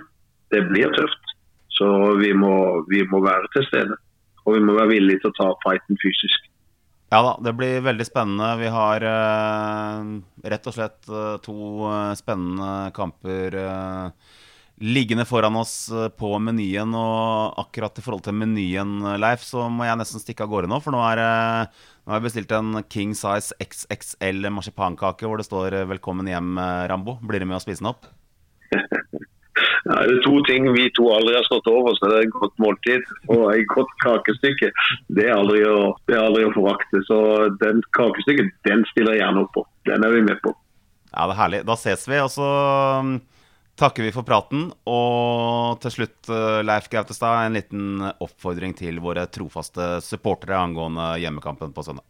[0.53, 1.33] det blir tøft.
[1.77, 1.87] Så
[2.21, 3.97] vi må, vi må være til stede.
[4.45, 6.49] Og vi må være villige til å ta fighten fysisk.
[7.07, 8.49] Ja da, det blir veldig spennende.
[8.59, 10.07] Vi har eh,
[10.51, 11.55] rett og slett uh, to
[11.87, 13.55] uh, spennende kamper
[14.77, 15.87] liggende foran oss
[16.19, 16.91] på menyen.
[16.93, 20.81] Og akkurat i forhold til menyen, Leif, så må jeg nesten stikke av gårde nå.
[20.83, 21.71] For nå, er,
[22.03, 26.59] nå har jeg bestilt en King Size XXL marsipankake hvor det står 'Velkommen hjem,
[26.91, 27.17] Rambo'.
[27.23, 28.05] Blir du med å spise den opp?
[29.87, 32.35] Ja, det er to ting vi to aldri har stått over, så det er et
[32.35, 34.71] godt måltid og et godt kakestykke.
[35.15, 37.03] Det er aldri å, er å forakte.
[37.07, 37.19] Så
[37.61, 39.63] den kakestykket den stiller jeg gjerne opp på.
[39.87, 40.51] Den er vi med på.
[41.13, 41.63] Ja, det er herlig.
[41.69, 42.49] Da ses vi, og så
[42.99, 43.15] um,
[43.79, 44.67] takker vi for praten.
[44.91, 51.71] Og til slutt, uh, Leif Gautestad, en liten oppfordring til våre trofaste supportere angående hjemmekampen
[51.71, 52.03] på søndag.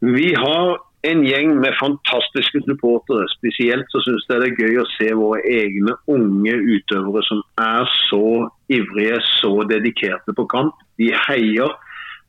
[0.00, 3.26] Vi har en gjeng med fantastiske supportere.
[3.32, 7.90] Spesielt så syns jeg det er gøy å se våre egne unge utøvere som er
[8.08, 10.78] så ivrige, så dedikerte på kamp.
[10.98, 11.74] De heier.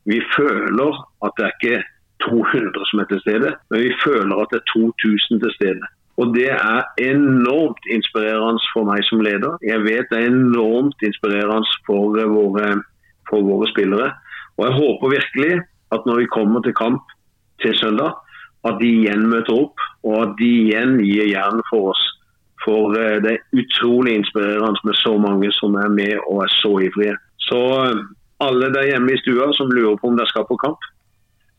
[0.10, 1.80] Vi føler at det er ikke
[2.26, 5.94] 200 som er til stede, men vi føler at det er 2000 til stede.
[6.20, 9.56] Og Det er enormt inspirerende for meg som leder.
[9.64, 12.82] Jeg vet det er enormt inspirerende for våre,
[13.30, 14.10] for våre spillere.
[14.58, 15.54] Og Jeg håper virkelig
[15.96, 17.06] at når vi kommer til kamp
[17.64, 18.16] til søndag,
[18.68, 22.04] at de igjen møter opp, og at de igjen gir jern for oss.
[22.66, 26.74] For eh, det er utrolig inspirerende med så mange som er med og er så
[26.86, 27.16] ivrige.
[27.48, 28.02] Så eh,
[28.44, 30.90] alle der hjemme i stua som lurer på om dere skal på kamp,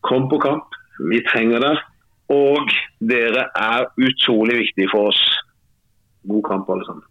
[0.07, 0.77] kom på kamp.
[1.11, 1.87] Vi trenger dere.
[2.31, 2.69] Og
[3.03, 5.23] dere er utrolig viktige for oss.
[6.31, 7.07] God kamp, alle sammen.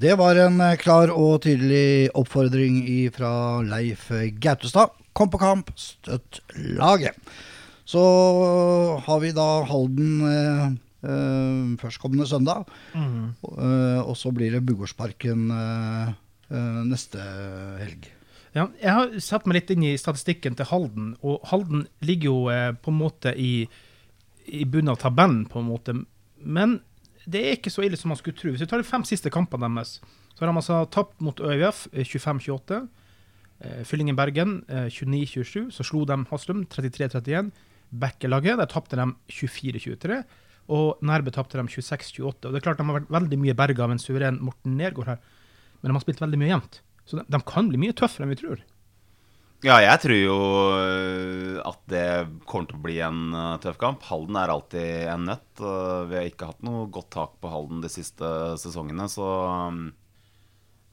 [0.00, 2.80] Det var en eh, klar og tydelig oppfordring
[3.14, 4.08] fra Leif
[4.40, 4.96] Gautestad.
[5.16, 7.18] Kom på kamp, støtt laget.
[7.88, 8.02] Så
[9.06, 10.64] har vi da Halden eh,
[11.02, 12.68] eh, førstkommende søndag.
[12.94, 13.32] Mm.
[13.42, 16.12] Eh, og så blir det Bugårdsparken eh,
[16.52, 17.24] eh, neste
[17.80, 18.10] helg.
[18.54, 22.38] Ja, jeg har satt meg litt inn i statistikken til Halden, og Halden ligger jo
[22.50, 23.66] eh, på en måte i,
[24.46, 25.94] i bunnen av tabellen, på en måte.
[26.42, 26.80] Men
[27.30, 28.50] det er ikke så ille som man skulle tro.
[28.50, 29.98] Hvis vi tar de fem siste kampene deres,
[30.34, 32.80] så har de altså tapt mot ØIF 25-28.
[33.84, 35.70] Fyllingen Bergen 29-27.
[35.74, 37.50] Så slo de Haslum 33-31
[37.90, 40.22] Bekkelaget, Der tapte de 24-23.
[40.70, 42.46] Og Nærbø tapte de 26-28.
[42.46, 45.10] Og det er klart De har vært veldig mye berga av en suveren Morten Nergård
[45.10, 45.22] her,
[45.80, 46.82] men de har spilt veldig mye jevnt.
[47.08, 48.60] Så de, de, kan bli mye tøffere enn vi tror.
[49.60, 50.36] Ja, jeg tror jo
[50.72, 52.04] øh, at det
[52.48, 54.06] kommer til å bli en tøff kamp.
[54.08, 55.50] Halden er alltid en nøtt.
[55.60, 58.30] Vi har ikke hatt noe godt tak på Halden de siste
[58.62, 59.26] sesongene, så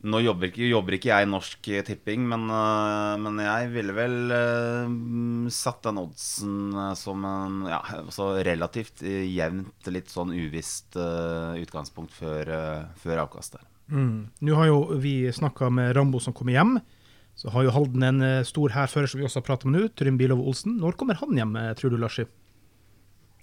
[0.06, 4.18] nå jobber ikke, jobber ikke, jeg i Norsk Tipping, men, uh, men, jeg ville vel
[4.30, 12.14] uh, satt den oddsen uh, som en ja, altså relativt jevnt, litt sånn uvisst utgangspunkt
[12.14, 12.54] før,
[13.02, 13.66] før avkast der.
[13.88, 14.28] Mm.
[14.44, 16.78] Nå har jo vi snakka med Rambo som kommer hjem.
[17.38, 19.90] Så har jo Halden en eh, stor hærfører som vi også har pratet med nå,
[19.94, 20.80] Trym Bilov Olsen.
[20.82, 22.26] Når kommer han hjem, eh, tror du, Larsi?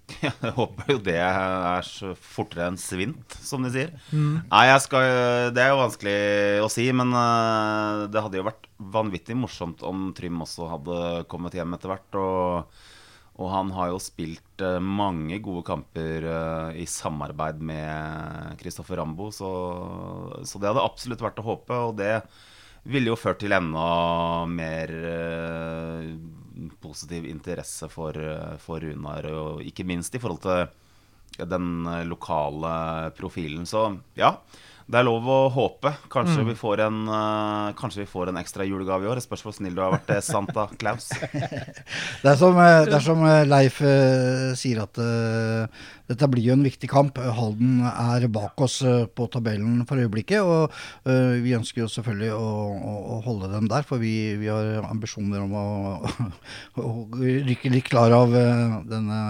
[0.25, 3.93] Jeg håper jo det er så fortere enn svint, som de sier.
[4.13, 5.07] Nei, jeg skal,
[5.57, 6.17] Det er jo vanskelig
[6.65, 10.99] å si, men eh, det hadde jo vært vanvittig morsomt om Trym også hadde
[11.33, 12.21] kommet hjem etter hvert.
[12.21, 12.85] Og,
[13.41, 19.31] og han har jo spilt eh, mange gode kamper eh, i samarbeid med Kristoffer Rambo,
[19.35, 19.53] så,
[20.45, 21.81] så det hadde absolutt vært å håpe.
[21.89, 22.19] Og det
[22.85, 23.89] ville jo ført til enda
[24.53, 24.93] mer
[26.81, 33.11] positiv interesse for, eh, for Runar, og ikke minst i forhold til den eh, lokale
[33.17, 33.67] profilen.
[33.67, 33.87] Så
[34.19, 34.37] ja,
[34.85, 35.95] det er lov å håpe.
[36.13, 39.21] Kanskje, vi, får en, uh, kanskje vi får en ekstra julegave i år.
[39.21, 41.09] Det spørs hvor snill du har vært, til Santa Claus.
[42.25, 45.67] Det er som, eh, det er som eh, Leif uh, sier at uh,
[46.05, 47.17] dette blir jo en viktig kamp.
[47.17, 50.45] Halden er bak oss eh, på tabellen for øyeblikket.
[50.45, 54.51] Og eh, vi ønsker jo selvfølgelig å, å, å holde dem der, for vi, vi
[54.53, 55.67] har ambisjoner om å,
[56.85, 56.91] å
[57.25, 59.21] rykke litt klar av eh, denne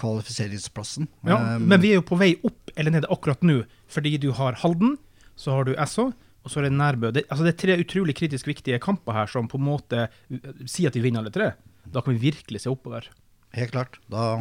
[0.00, 1.10] kvalifiseringsplassen.
[1.26, 4.30] Ja, um, men vi er jo på vei opp eller ned akkurat nå, fordi du
[4.36, 4.96] har Halden,
[5.36, 6.10] så har du Esso,
[6.46, 7.12] og så er det Nærbø.
[7.16, 10.50] Det, altså det er tre utrolig kritisk viktige kamper her som på en måte uh,
[10.64, 11.52] sier at vi vinner alle tre.
[11.86, 13.08] Da kan vi virkelig se oppover.
[13.56, 13.94] Helt klart.
[14.12, 14.34] Da,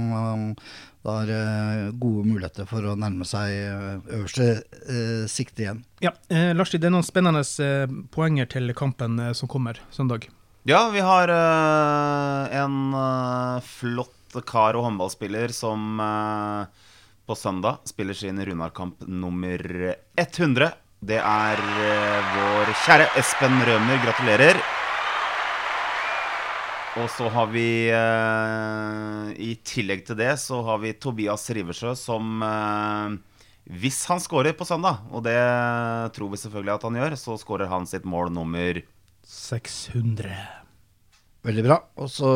[1.06, 4.48] da er det gode muligheter for å nærme seg eh, øverste
[4.92, 5.84] eh, sikte igjen.
[6.04, 10.28] Ja, eh, Larsi, det er noen spennende eh, poenger til kampen eh, som kommer søndag.
[10.68, 16.88] Ja, vi har eh, en eh, flott kar- og håndballspiller som eh,
[17.26, 19.62] på søndag spiller sin Runar-kamp nummer
[20.20, 20.72] 100.
[21.06, 24.02] Det er eh, vår kjære Espen Rømer.
[24.04, 24.60] Gratulerer.
[26.96, 32.44] Og så har vi eh, I tillegg til det så har vi Tobias Riversjø som
[33.66, 35.40] Hvis han skårer på søndag, og det
[36.16, 38.84] tror vi selvfølgelig at han gjør, så skårer han sitt mål nummer
[39.26, 40.65] 600.
[41.46, 41.78] Veldig bra.
[42.02, 42.30] Og så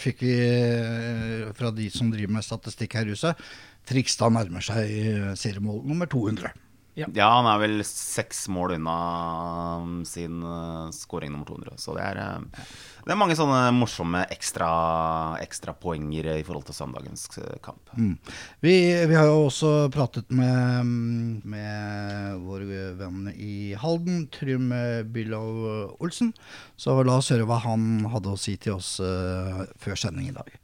[0.00, 3.40] fikk vi eh, fra de som driver med statistikk her i huset,
[3.84, 6.54] Trikstad nærmer seg eh, seriemål nummer 200.
[6.94, 8.94] Ja, han er vel seks mål unna
[9.82, 11.74] um, sin uh, scoring nummer 200.
[11.82, 12.68] Så det er, uh,
[13.02, 14.68] det er mange sånne morsomme ekstra,
[15.42, 17.90] ekstra i forhold til søndagens uh, kamp.
[17.98, 18.14] Mm.
[18.62, 18.76] Vi,
[19.10, 20.86] vi har jo også pratet med,
[21.42, 22.66] med vår
[23.00, 24.70] venn i Halden, Trym
[25.10, 26.32] Bylov Olsen.
[26.76, 30.54] Så la oss høre hva han hadde å si til oss før sending i dag.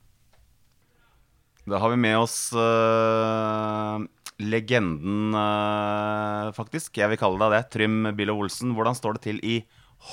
[1.70, 4.00] Da har vi med oss uh,
[4.40, 6.96] legenden, uh, faktisk.
[6.98, 7.62] Jeg vil kalle deg det.
[7.74, 8.74] Trym Billow Olsen.
[8.76, 9.60] Hvordan står det til i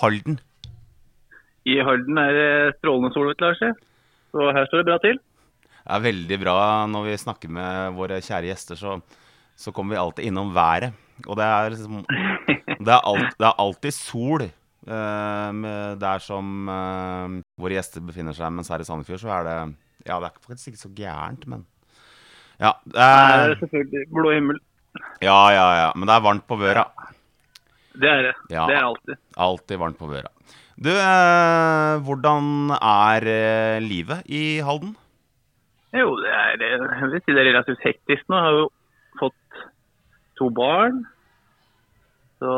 [0.01, 0.39] Halden?
[1.67, 3.63] I Halden er det strålende sol, Lars.
[4.31, 5.19] Så her står det bra til.
[5.87, 6.59] Det er veldig bra
[6.91, 8.97] når vi snakker med våre kjære gjester, så,
[9.55, 10.95] så kommer vi alltid innom været.
[11.25, 16.67] Og det er liksom Det er, alt, det er alltid sol uh, med der som
[16.69, 18.51] uh, våre gjester befinner seg.
[18.53, 19.57] Mens her i Sandefjord så er det
[20.07, 21.65] Ja, det er faktisk ikke så gærent, men
[22.59, 24.59] Ja, det Det er er, selvfølgelig blå himmel.
[25.21, 25.91] ja, ja, ja.
[25.95, 26.85] Men det er varmt på børa.
[27.97, 28.33] Det er det.
[28.53, 28.65] Ja.
[28.69, 29.15] Det er alltid.
[29.37, 30.29] Alltid varmt på børa.
[30.77, 34.95] Du, eh, hvordan er eh, livet i Halden?
[35.93, 38.35] Jo, det er, jeg vil si det er relativt hektisk nå.
[38.37, 38.67] Jeg har jo
[39.17, 39.61] fått
[40.37, 40.99] to barn.
[42.37, 42.51] Så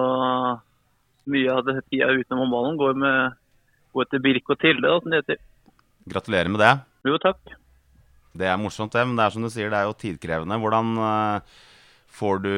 [1.30, 3.38] mye av det tida utenom håndballen går med
[3.96, 5.40] går til Birk og Tilde, som det heter.
[6.12, 6.74] Gratulerer med det.
[7.08, 7.40] Jo, takk.
[8.38, 10.60] Det er morsomt, det, men det er som du sier, det er jo tidkrevende.
[10.62, 11.58] Hvordan eh,
[12.20, 12.54] får du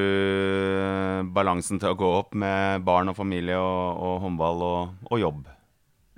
[1.35, 5.45] balansen til å gå opp med barn og familie og, og håndball og, og jobb?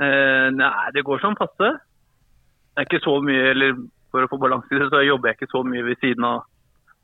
[0.02, 1.70] Eh, nei, det går som passe.
[2.74, 3.78] Det er ikke så mye, eller
[4.14, 6.44] for å få balanse i det, så jobber jeg ikke så mye ved siden av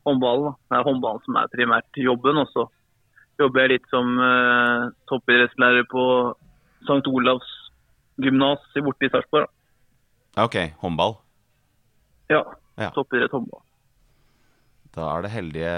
[0.08, 0.58] håndballen.
[0.70, 2.42] Det er håndballen som er primært jobben.
[2.42, 2.66] Og så
[3.42, 6.04] jobber jeg litt som eh, toppidrettslærer på
[6.88, 7.02] St.
[7.14, 7.56] Olavs
[8.20, 9.50] gymnas borte i Sarpsborg.
[10.40, 11.18] OK, håndball.
[12.30, 12.44] Ja,
[12.80, 12.92] Ja.
[12.96, 13.62] toppidrett håndball.
[14.96, 15.74] Da er det heldige,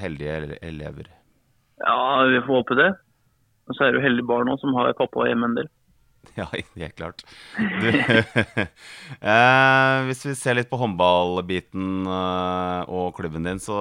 [0.00, 1.10] heldige elever.
[1.82, 2.90] Ja, vi får håpe det.
[3.68, 5.68] Og så er det jo heldige barn òg, som har pappa hjemme en del.
[6.36, 7.22] Ja, helt klart.
[7.56, 7.86] Du,
[9.30, 13.76] eh, hvis vi ser litt på håndballbiten eh, og klubben din, så,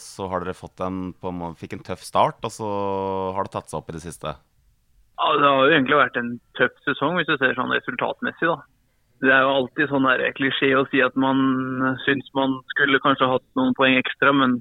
[0.00, 2.68] så har dere fått en, på en fikk en tøff start, og så
[3.36, 4.34] har det tatt seg opp i det siste.
[4.34, 8.50] Ja, Det har jo egentlig vært en tøff sesong, hvis du ser sånn resultatmessig.
[8.50, 8.58] da.
[9.24, 11.38] Det er jo alltid sånn her klisjé å si at man
[12.04, 14.58] syns man skulle kanskje hatt noen poeng ekstra, men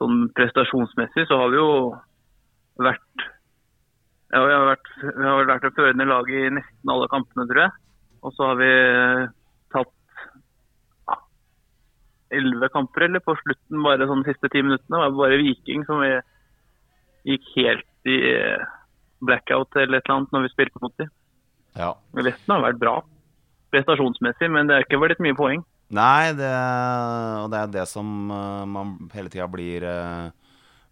[0.00, 1.72] sånn prestasjonsmessig så har vi jo
[2.82, 3.26] vært
[4.28, 7.62] ja, vi har vært, vi har vært det førende laget i nesten alle kampene, tror
[7.62, 7.76] jeg.
[8.26, 8.72] Og så har vi
[9.72, 9.94] tatt
[11.08, 11.16] ja,
[12.40, 14.98] elleve kamper, eller på slutten bare sånn de siste ti minuttene.
[14.98, 16.10] Det var bare Viking som vi
[17.30, 18.18] gikk helt i
[19.24, 21.14] blackout eller et eller annet når vi spilte mot dem.
[21.78, 21.94] Ja.
[22.18, 22.98] Resten har vært bra
[23.72, 25.64] prestasjonsmessig, men det er ikke blitt mye poeng.
[25.88, 26.48] Nei, det,
[27.40, 30.26] og det er det som eh, man hele tida blir, eh,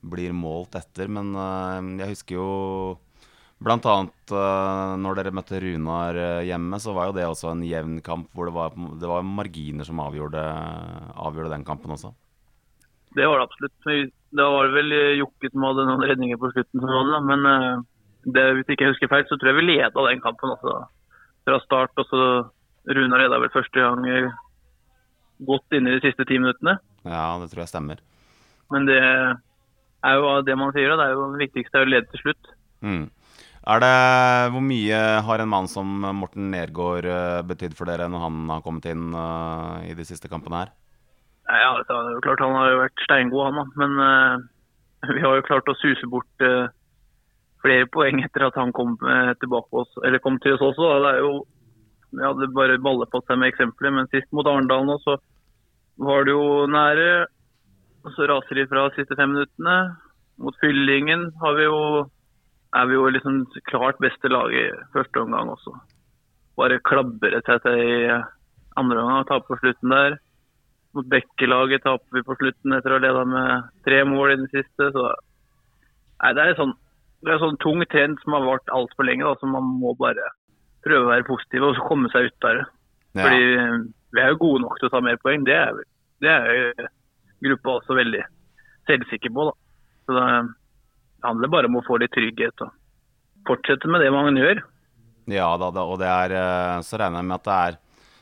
[0.00, 1.10] blir målt etter.
[1.12, 2.46] Men eh, jeg husker jo
[3.60, 4.32] blant annet
[5.00, 8.52] når dere møtte Runar hjemme, så var jo det også en jevn kamp hvor det
[8.52, 10.42] var, det var marginer som avgjorde,
[11.16, 12.10] avgjorde den kampen også.
[13.16, 14.10] Det var det absolutt.
[14.36, 16.84] Da var det vel Jokke som hadde noen redninger på slutten,
[17.30, 17.48] men
[18.28, 20.76] det, hvis ikke jeg husker feil, så tror jeg vi leda den kampen også
[21.46, 21.96] fra start.
[21.96, 22.22] og så
[22.86, 24.30] Runar leda vel første gang eh,
[25.46, 26.78] godt inn i de siste ti minuttene.
[27.06, 28.00] Ja, det tror jeg stemmer.
[28.72, 32.10] Men det er jo det man sier, det er jo det viktigste er å lede
[32.12, 32.50] til slutt.
[32.86, 33.04] Mm.
[33.66, 33.94] Det,
[34.54, 38.62] hvor mye har en mann som Morten Nergård eh, betydd for dere når han har
[38.62, 40.70] kommet inn uh, i de siste kampene her?
[41.50, 43.64] Ja, det er jo klart Han har jo vært steingod, han da.
[43.82, 46.70] Men uh, vi har jo klart å suse bort uh,
[47.64, 48.94] flere poeng etter at han kom
[49.42, 50.86] tilbake oss, eller kom til oss også.
[50.86, 50.98] Da.
[51.02, 51.32] Det er jo,
[52.14, 55.16] Vi hadde bare baller på seg med eksempler, men sist mot Arendal nå, så
[56.06, 57.08] var det jo nære.
[58.06, 59.76] Og så raser de fra de siste fem minuttene.
[60.38, 61.80] Mot Fyllingen har vi jo,
[62.76, 65.74] er vi jo liksom klart beste lag i første omgang også.
[66.60, 67.98] Bare klabret seg til i
[68.76, 70.20] andre omgang og taper på slutten der
[70.96, 74.50] mot Bekkelaget taper vi på slutten etter å ha leda med tre mål i den
[74.52, 74.88] siste.
[74.94, 75.04] Så
[76.22, 76.74] nei, det er sånn,
[77.26, 79.26] det sånn tung trend som har vart altfor lenge.
[79.26, 80.30] Da, så man må bare
[80.86, 82.66] prøve å være positiv og så komme seg ut av det.
[83.16, 83.26] Ja.
[83.26, 83.76] Fordi eh,
[84.16, 85.44] vi er jo gode nok til å ta mer poeng.
[85.46, 85.82] Det er,
[86.24, 86.88] det er jo
[87.46, 88.22] gruppa også veldig
[88.88, 89.48] selvsikker på.
[89.48, 89.56] da.
[90.06, 90.26] Så det
[91.26, 92.72] handler bare om å få litt trygghet og
[93.48, 94.62] fortsette med det man gjør.
[95.30, 97.78] Ja da, da og det er eh, Så regner jeg med at det er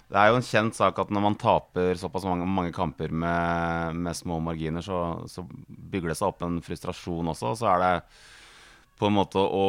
[0.08, 3.98] Det er jo en kjent sak at når man taper såpass mange, mange kamper med,
[4.06, 7.52] med små marginer, så, så bygger det seg opp en frustrasjon også.
[7.60, 7.92] Så er det
[8.98, 9.64] på en måte å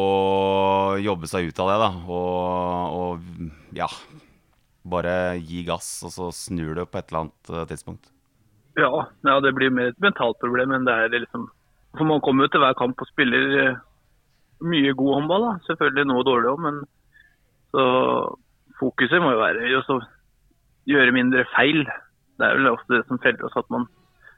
[1.01, 1.89] jobbe seg ut av det, da.
[2.05, 3.89] Og, og ja
[4.85, 8.11] Bare gi gass, og så snur det på et eller annet eh, tidspunkt.
[8.77, 8.91] Ja,
[9.25, 11.47] ja, det blir mer et mentalt problem enn det er liksom
[11.97, 13.79] For man kommer jo til hver kamp og spiller eh,
[14.61, 15.53] mye god håndball, da.
[15.71, 16.77] Selvfølgelig noe dårlig òg, men
[17.73, 17.85] så
[18.79, 19.99] fokuset må jo være å
[20.91, 21.81] gjøre mindre feil.
[22.37, 23.87] Det er vel ofte det som feller oss at man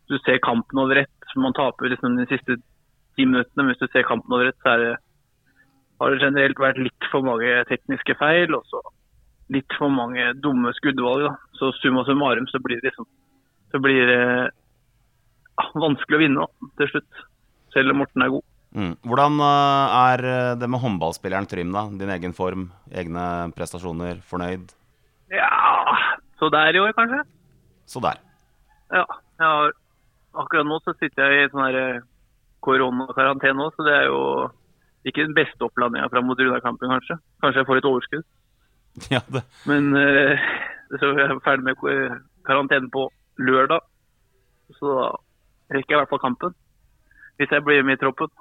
[0.07, 1.33] du ser kampen over ett.
[1.35, 2.55] Man taper liksom de siste
[3.17, 4.93] ti minuttene, men hvis du ser kampen over ett, så det,
[5.97, 8.55] har det generelt vært litt for mange tekniske feil.
[8.55, 8.83] og så
[9.53, 11.27] litt for mange dumme skuddvalg.
[11.27, 11.33] Da.
[11.59, 13.07] Så summa summarum så blir det liksom
[13.71, 17.25] så blir det ja, vanskelig å vinne da, til slutt.
[17.75, 18.45] Selv om Morten er god.
[18.77, 18.93] Mm.
[19.09, 20.23] Hvordan eh, er
[20.61, 21.87] det med håndballspilleren Trym, da?
[21.99, 23.25] Din egen form, egne
[23.57, 24.71] prestasjoner, fornøyd?
[25.33, 25.49] Ja,
[26.39, 27.25] så der i år, kanskje.
[27.89, 28.21] Så der.
[28.95, 29.03] Ja.
[29.41, 29.75] Har,
[30.39, 32.05] akkurat nå så sitter jeg i sånn her eh,
[32.65, 34.21] koronakarantene òg, så det er jo
[35.07, 37.19] ikke den beste opplandinga fram mot Runar-kampen, kanskje.
[37.43, 38.27] Kanskje jeg får litt overskudd.
[39.13, 40.45] Ja, det, Men eh,
[40.97, 43.03] så er jeg ferdig med karantene på
[43.37, 43.83] lørdag,
[44.79, 45.03] så da
[45.75, 46.55] rekker jeg i hvert fall kampen.
[47.37, 48.31] Hvis jeg blir med i troppen.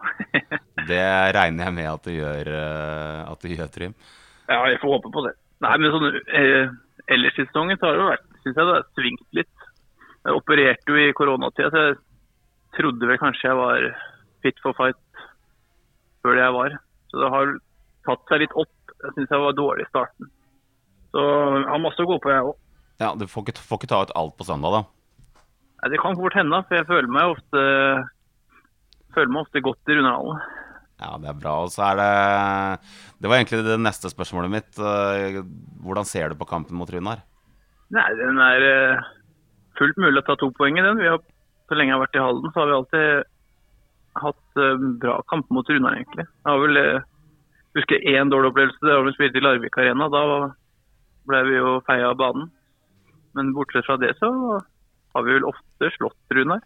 [0.90, 1.02] det
[1.37, 3.92] regner jeg med at du gjør, eh, at du gjør Trym.
[4.48, 5.35] Ja, jeg får håpe på det.
[5.66, 6.09] Nei, men sånn
[6.40, 6.72] eh,
[7.12, 9.66] ellers i sesongen så har det jo vært, synes jeg det har svingt litt.
[10.26, 11.98] Jeg opererte jo i koronatida, så jeg
[12.78, 13.86] trodde vel kanskje jeg var
[14.44, 14.98] fit for fight
[16.24, 16.76] før det jeg var.
[17.10, 17.54] Så det har
[18.08, 18.72] tatt seg litt opp.
[19.04, 20.30] Jeg syns jeg var dårlig i starten.
[21.14, 22.56] Så jeg har masse å gå på, jeg òg.
[23.00, 24.82] Ja, Du får ikke, får ikke ta ut alt på søndag, da.
[25.92, 27.60] Det kan fort hende, for jeg føler meg ofte
[29.16, 30.40] føler meg ofte godt i rundhallen.
[30.96, 31.54] Ja, det er bra.
[31.66, 32.10] Og så er det
[33.20, 34.78] Det var egentlig det neste spørsmålet mitt.
[34.80, 35.42] Eh,
[35.84, 37.20] Hvordan ser du på kampen mot Runar?
[37.92, 39.04] Nei, den er eh,
[39.78, 40.98] fullt mulig å ta to poeng i den.
[41.00, 41.20] Vi har,
[41.66, 43.33] så lenge jeg har vært i Halden, så har vi alltid
[44.22, 46.26] hatt eh, bra kamper mot Runar, egentlig.
[46.26, 47.09] Jeg har vel eh,
[47.76, 48.81] husker én dårlig opplevelse.
[48.81, 50.09] Det var da vi spilte i Larvik Arena.
[50.12, 50.22] Da
[51.29, 52.48] ble vi jo feia av banen.
[53.37, 54.31] Men bortsett fra det så
[55.16, 56.62] har vi vel ofte slått Runar.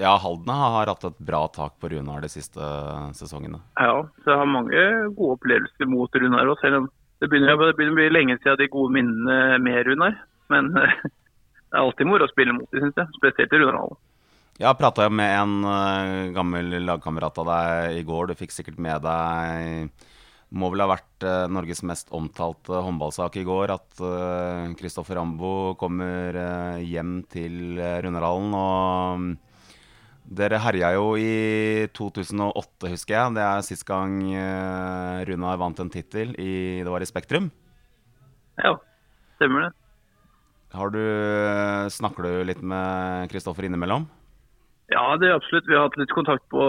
[0.00, 2.68] Ja, Halden har hatt et bra tak på Runar de siste
[3.14, 3.60] sesongene.
[3.76, 6.88] Ja, så jeg har mange gode opplevelser mot Runar òg, selv om
[7.22, 10.16] det begynner, det begynner å bli lenge siden de gode minnene med Runar.
[10.50, 13.18] Men det er alltid moro å spille mot dem, syns jeg.
[13.20, 14.00] Spesielt i Runarhallen.
[14.60, 18.28] Jeg prata med en eh, gammel lagkamerat av deg i går.
[18.28, 19.88] Du fikk sikkert med deg
[20.52, 23.72] Må vel ha vært eh, Norges mest omtalte håndballsak i går.
[23.72, 24.02] At
[24.76, 28.52] Kristoffer Rambo kommer eh, hjem til Runarhallen.
[28.60, 33.34] Og dere herja jo i 2008, husker jeg.
[33.40, 36.36] Det er sist gang eh, Runar vant en tittel.
[36.36, 37.48] Det var i Spektrum.
[38.60, 38.76] Ja,
[39.40, 39.76] stemmer det.
[40.76, 41.04] Har du,
[41.92, 44.06] snakker du litt med Kristoffer innimellom?
[44.92, 45.68] Ja, det er absolutt.
[45.68, 46.64] Vi har hatt litt kontakt på,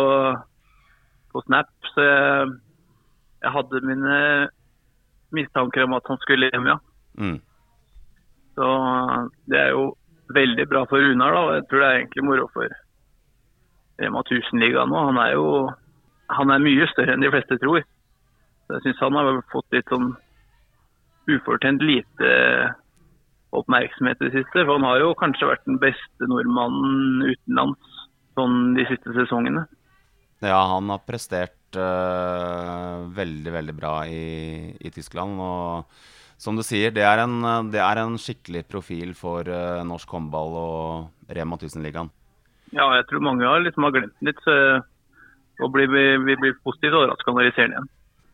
[1.34, 2.54] på Snap, så jeg,
[3.44, 4.20] jeg hadde mine
[5.34, 6.78] mistanker om at han skulle hjem, ja.
[7.20, 7.40] Mm.
[8.56, 8.68] Så
[9.50, 9.94] det er jo
[10.34, 11.58] veldig bra for Runar, da.
[11.58, 12.76] Jeg tror det er egentlig moro for
[14.02, 15.08] Rema 1000-ligaen nå.
[15.10, 15.48] Han er jo
[16.34, 17.84] han er mye større enn de fleste tror.
[18.66, 20.14] Så jeg syns han har fått litt sånn
[21.30, 22.32] ufortjent lite
[23.54, 24.64] oppmerksomhet i det siste.
[24.64, 27.93] For han har jo kanskje vært den beste nordmannen utenlands
[28.38, 29.66] sånn de siste sesongene.
[30.44, 35.40] Ja, han har prestert uh, veldig, veldig bra i, i Tyskland.
[35.40, 35.86] Og
[36.44, 37.38] som du sier, det er en,
[37.72, 42.12] det er en skikkelig profil for uh, norsk håndball og Rema 1000-ligaen.
[42.74, 44.42] Ja, jeg tror mange har liksom har glemt litt.
[44.44, 44.58] Så,
[45.62, 47.90] og blir, vi, blir positivt overraska når vi ser ham igjen.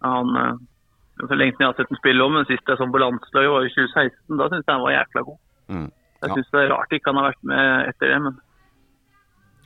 [0.07, 2.87] Han, uh, så lenge siden jeg har sett ham spille om, men sist jeg så
[2.89, 4.37] på landslaget var i 2016.
[4.39, 5.41] Da syns jeg han var jækla god.
[5.69, 5.89] Mm.
[6.19, 6.35] Jeg Ja.
[6.35, 8.39] syns det er rart ikke han har vært med etter det, men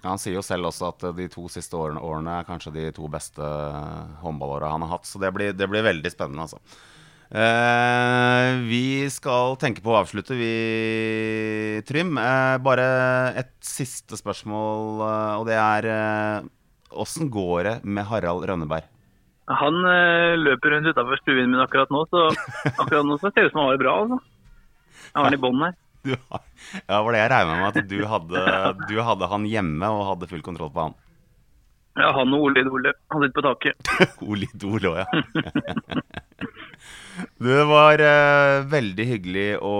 [0.03, 2.89] Ja, han sier jo selv også at de to siste årene, årene er kanskje de
[2.95, 3.43] to beste
[4.23, 5.07] håndballåra han har hatt.
[5.07, 6.59] Så det blir, det blir veldig spennende, altså.
[7.33, 10.51] Eh, vi skal tenke på å avslutte, vi,
[11.87, 12.17] Trym.
[12.19, 12.87] Eh, bare
[13.39, 18.91] et siste spørsmål, eh, og det er eh, går det med Harald Rønneberg?
[19.51, 22.29] han eh, løper rundt utafor stuen min akkurat nå, så
[22.81, 23.95] akkurat nå så ser det ut som han har det bra.
[24.03, 24.19] altså.
[25.03, 25.73] Jeg har han i bånd her.
[26.07, 26.43] Du, har-
[26.87, 28.41] ja, var det jeg regna med at du hadde,
[28.89, 30.95] du hadde han hjemme og hadde full kontroll på han.
[31.95, 32.91] Ja, han og Ole Dole.
[33.13, 33.91] Han sitter på taket.
[34.33, 36.01] Ole Dole òg, ja.
[37.37, 39.73] Det var eh, veldig hyggelig å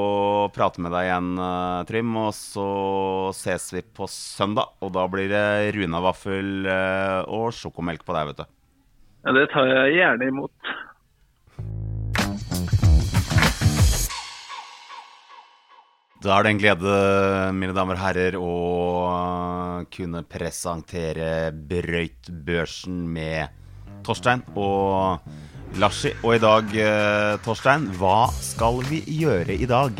[0.53, 2.11] prate med deg igjen, eh, Trym.
[2.21, 2.65] Og så
[3.34, 4.76] ses vi på søndag.
[4.86, 8.45] Og da blir det runavaffel eh, og sjokomelk på deg, vet du.
[9.26, 10.74] Ja, Det tar jeg gjerne imot.
[16.24, 16.91] Da er det en glede,
[17.51, 18.51] mine damer og herrer, å
[19.91, 23.51] kunne presentere Brøytbørsen med
[24.07, 25.19] Torstein og
[25.84, 26.13] Lashi.
[26.24, 29.99] Og i dag, eh, Torstein, hva skal vi gjøre i dag?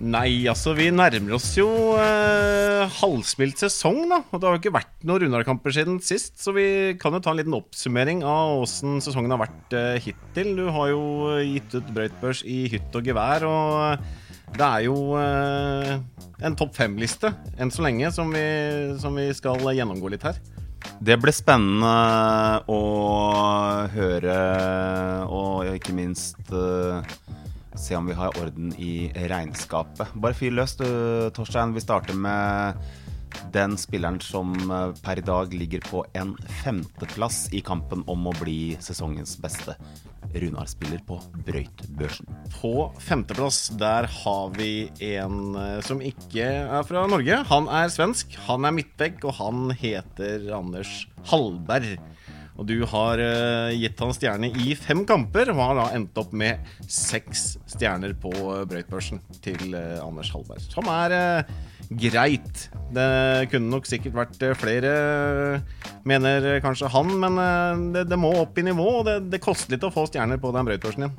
[0.00, 1.66] Nei, altså vi nærmer oss jo
[2.00, 4.22] eh, halvspilt sesong, da.
[4.30, 7.34] Og det har jo ikke vært noen Runar-kamper siden sist, så vi kan jo ta
[7.34, 10.54] en liten oppsummering av åssen sesongen har vært eh, hittil.
[10.62, 11.04] Du har jo
[11.42, 14.16] gitt ut brøytbørs i hytt og gevær, og eh,
[14.56, 15.96] det er jo eh,
[16.46, 18.46] en topp fem-liste enn så lenge som vi,
[19.02, 20.38] som vi skal gjennomgå litt her.
[21.02, 22.80] Det blir spennende å
[23.92, 24.38] høre,
[25.26, 27.16] og ikke minst eh,
[27.78, 30.14] se om vi har orden i regnskapet.
[30.18, 30.86] Bare fyr løs, du,
[31.34, 31.74] Torstein.
[31.76, 32.78] Vi starter med
[33.52, 38.34] den spilleren som eh, per i dag ligger på en femteplass i kampen om å
[38.40, 39.76] bli sesongens beste
[40.28, 41.16] Runar-spiller på
[41.46, 42.28] brøytbørsen.
[42.58, 47.40] På femteplass der har vi en eh, som ikke er fra Norge.
[47.48, 51.96] Han er svensk, han er midtbekk, og han heter Anders Hallberg.
[52.58, 56.34] Og du har eh, gitt han stjerne i fem kamper, og har da endt opp
[56.36, 58.34] med seks stjerner på
[58.68, 60.66] brøytbørsen til Anders Hallberg.
[60.68, 61.16] Som er
[61.88, 62.68] greit.
[62.92, 64.92] Det kunne nok sikkert vært eh, flere,
[66.08, 69.42] mener eh, kanskje han, men eh, det, det må opp i nivå, og det, det
[69.44, 71.14] koster litt å få stjerner på den brøytbørsen din.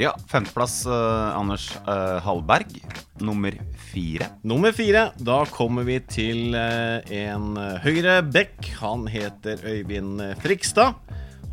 [0.00, 2.80] Ja, femteplass eh, Anders eh, Hallberg.
[3.22, 3.54] Nummer
[3.92, 4.26] fire.
[4.42, 8.72] Nummer fire, da kommer vi til eh, en eh, høyre bekk.
[8.80, 10.98] Han heter Øyvind Frikstad.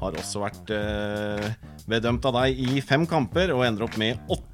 [0.02, 1.52] Har også vært eh,
[1.92, 4.51] bedømt av deg i fem kamper og ender opp med åtte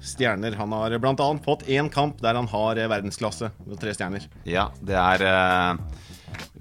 [0.00, 0.52] stjerner.
[0.58, 1.38] Han har bl.a.
[1.44, 4.28] fått én kamp der han har eh, verdensklasse med tre stjerner.
[4.48, 6.02] Ja, det er uh,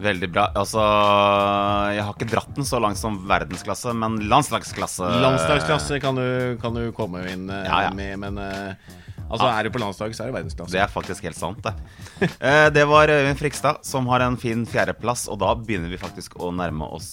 [0.02, 0.48] veldig bra.
[0.58, 0.84] Altså,
[1.96, 5.10] jeg har ikke dratt den så langt som verdensklasse, men landslagsklasse.
[5.24, 6.28] Landslagsklasse kan du,
[6.62, 7.96] kan du komme inn uh, Ja, ja.
[7.98, 8.96] med, men uh,
[9.28, 10.76] altså er du på landslaget, så er du verdensklasse.
[10.76, 12.32] Det er faktisk helt sant, det.
[12.78, 16.54] Det var Øyvind Frikstad som har en fin fjerdeplass, og da begynner vi faktisk å
[16.56, 17.12] nærme oss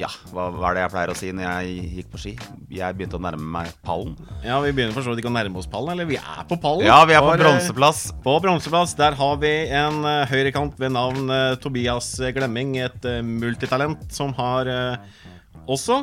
[0.00, 2.32] Ja, hva, hva er det jeg pleier å si når jeg gikk på ski?
[2.74, 4.16] Jeg begynte å nærme meg pallen.
[4.42, 6.58] Ja, Vi begynner for så vidt ikke å nærme oss pallen, eller vi er på
[6.62, 6.86] pallen.
[6.88, 8.00] Ja, vi er på eh, bronseplass.
[8.24, 13.20] På bronseplass der har vi en uh, høyrekant ved navn uh, Tobias Glemming, et uh,
[13.22, 15.22] multitalent som har eh,
[15.70, 16.02] også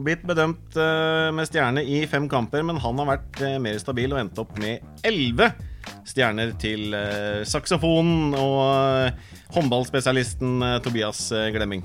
[0.00, 4.12] blitt bedømt eh, med stjerne i fem kamper, men han har vært eh, mer stabil
[4.14, 5.50] og endt opp med elleve
[6.06, 6.94] stjerner til
[7.48, 8.60] saksofonen og
[9.08, 11.82] eh, håndballspesialisten eh, Tobias eh, Glemming.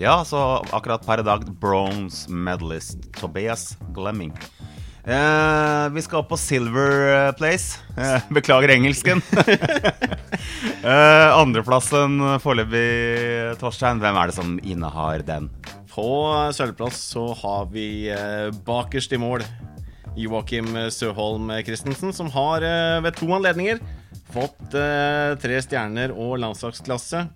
[0.00, 0.38] Ja, så
[0.72, 4.30] akkurat per i dag bronze medalist Tobias Glemming.
[5.04, 7.82] Eh, vi skal på Silver Place.
[8.00, 9.20] Eh, beklager engelsken.
[10.88, 14.00] eh, Andreplassen foreløpig, Torstein.
[14.00, 15.50] Hvem er det som innehar den?
[15.92, 16.08] På
[16.56, 19.44] sølvplass så har vi eh, bakerst i mål
[20.16, 23.84] Joakim Søholm Christensen, som har eh, ved to anledninger
[24.32, 27.26] fått eh, tre stjerner og landslagsklasse.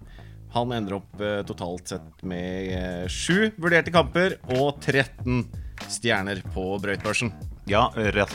[0.55, 5.43] Han ender opp eh, totalt sett med eh, sju vurderte kamper og 13
[5.91, 7.33] stjerner på brøytbørsen.
[7.71, 7.89] Ja,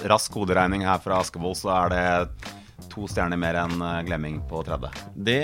[0.10, 2.04] rask koderegning her fra Askevold, så er det
[2.90, 4.92] to stjerner mer enn eh, Glemming på tredje.
[5.16, 5.40] Det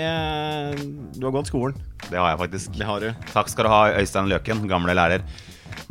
[1.16, 1.76] Du har gått skolen.
[2.10, 2.76] Det har jeg faktisk.
[2.76, 3.10] Det har du.
[3.32, 5.24] Takk skal du ha, Øystein Løken, gamle lærer.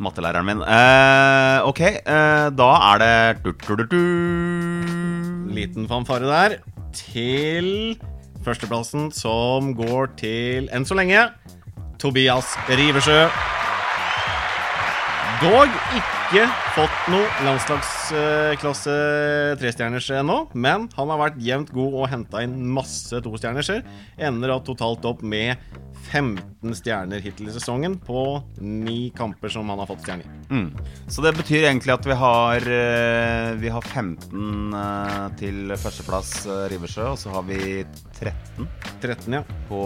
[0.02, 0.62] Mattelæreren min.
[0.62, 3.14] Eh, ok, eh, da er det
[3.44, 4.02] du, du, du.
[5.56, 6.58] Liten fanfare der.
[6.96, 7.96] Til
[8.46, 11.28] førsteplassen, som går til, enn så lenge,
[12.00, 13.26] Tobias Riversjø.
[15.42, 18.94] Dog ikke fått noe landslagsklasse
[19.60, 23.84] trestjerners ennå, men han har vært jevnt god og henta inn masse tostjernerser.
[24.18, 25.54] Ender da totalt opp med
[26.10, 28.24] 15 stjerner hittil i sesongen på
[28.58, 30.32] ni kamper som han har fått stjerne i.
[30.50, 30.66] Mm.
[31.06, 36.66] Så det betyr egentlig at vi har, eh, vi har 15 eh, til førsteplass eh,
[36.74, 37.84] Riversjø, og så har vi
[38.18, 38.66] 13
[39.00, 39.42] 13, ja.
[39.70, 39.80] på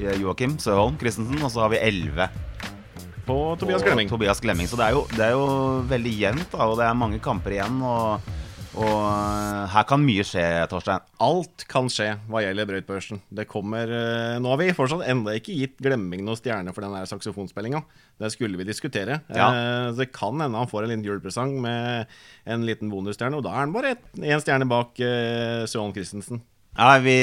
[0.00, 2.28] Joakim Søholm Christensen, og så har vi 11
[3.24, 4.08] På Tobias Glemming.
[4.08, 4.68] Tobias Glemming.
[4.68, 5.44] Så det er, jo, det er jo
[5.88, 7.78] veldig jevnt, da, og det er mange kamper igjen.
[7.80, 8.26] Og,
[8.76, 11.06] og eh, her kan mye skje, Torstein.
[11.24, 13.22] Alt kan skje hva gjelder brøytbørsen.
[13.32, 17.08] Det kommer eh, Nå har vi fortsatt enda ikke gitt Glemming noen stjerne for den
[17.08, 17.80] saksofonspillinga.
[18.20, 19.22] Det skulle vi diskutere.
[19.32, 19.48] Ja.
[19.48, 22.12] Eh, det kan hende han får en liten julepresang med
[22.44, 26.44] en liten bonusstjerne, og da er han bare én stjerne bak uh, Søholm Christensen.
[26.74, 27.18] Nei, vi,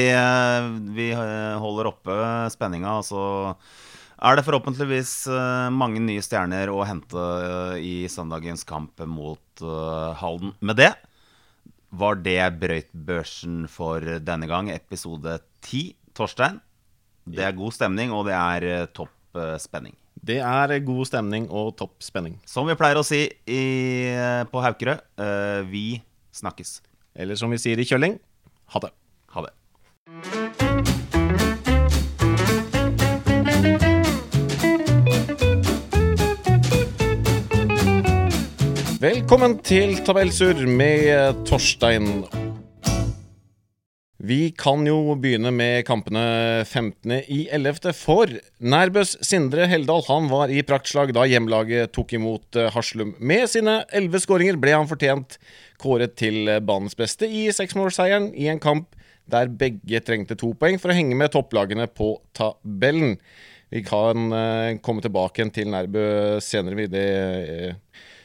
[0.95, 2.14] vi holder oppe
[2.54, 3.24] spenninga, og så
[4.22, 10.11] er det forhåpentligvis eh, mange nye stjerner å hente eh, i søndagens kamp mot eh,
[10.22, 10.53] Halden.
[10.61, 10.91] Med det
[11.91, 15.91] var det brøytbørsen for denne gang, episode ti.
[16.15, 16.59] Torstein,
[17.24, 19.95] det er god stemning, og det er topp spenning.
[20.19, 22.36] Det er god stemning og topp spenning.
[22.47, 23.61] Som vi pleier å si i,
[24.51, 25.07] på Haukerød,
[25.72, 25.86] vi
[26.36, 26.82] snakkes.
[27.15, 28.19] Eller som vi sier i Kjølling,
[28.76, 28.91] ha det.
[29.36, 29.55] Ha det.
[39.02, 42.06] Velkommen til Tabellsur med Torstein.
[44.22, 46.22] Vi kan jo begynne med kampene
[46.68, 47.16] 15.
[47.26, 47.95] i 11.
[47.97, 48.30] For
[48.62, 53.16] Nærbøs Sindre Heldal han var i praktslag da hjemlaget tok imot eh, Haslum.
[53.18, 55.39] Med sine elleve skåringer ble han fortjent
[55.82, 58.93] kåret til banens beste i seksmålsseieren i en kamp
[59.34, 63.18] der begge trengte to poeng for å henge med topplagene på tabellen.
[63.74, 66.78] Vi kan eh, komme tilbake til Nærbø senere.
[66.84, 67.76] vi det eh,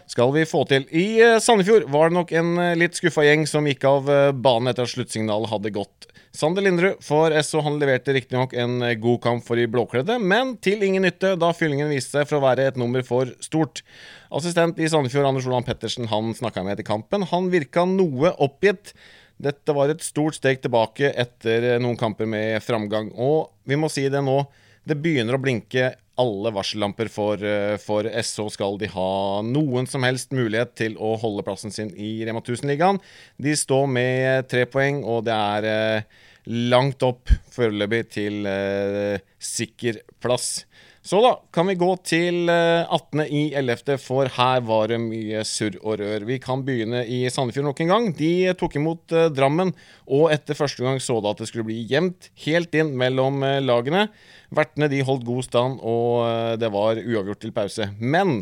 [0.07, 0.87] skal vi få til.
[0.95, 4.33] I eh, Sandefjord var det nok en eh, litt skuffa gjeng som gikk av eh,
[4.33, 6.09] banen etter at sluttsignalet hadde gått.
[6.37, 10.85] Sander Lindrud for SO han leverte riktignok en god kamp for de blåkledde, men til
[10.85, 13.81] ingen nytte da fyllingen viste seg for å være et nummer for stort.
[14.29, 17.25] Assistent i Sandefjord, Anders Olan Pettersen, han snakka med etter kampen.
[17.33, 18.93] Han virka noe oppgitt.
[19.41, 23.09] Dette var et stort steg tilbake etter noen kamper med framgang.
[23.17, 24.43] Og vi må si det nå,
[24.87, 30.03] det begynner å blinke alle varsellamper for, eh, for SO skal de ha noen som
[30.07, 33.01] helst mulighet til å holde plassen sin i Rema 1000-ligaen.
[33.39, 36.03] De står med tre poeng, og det er eh,
[36.47, 40.66] langt opp foreløpig til eh, sikker plass.
[41.07, 43.21] Så da kan vi gå til eh, 18.
[43.31, 46.25] i 11., for her var det mye surr og rør.
[46.27, 48.09] Vi kan begynne i Sandefjord nok en gang.
[48.19, 49.71] De tok imot eh, Drammen,
[50.11, 53.61] og etter første gang så det at det skulle bli jevnt helt inn mellom eh,
[53.63, 54.09] lagene.
[54.51, 57.89] Vertene de holdt god stand, og eh, det var uavgjort til pause.
[58.03, 58.41] Men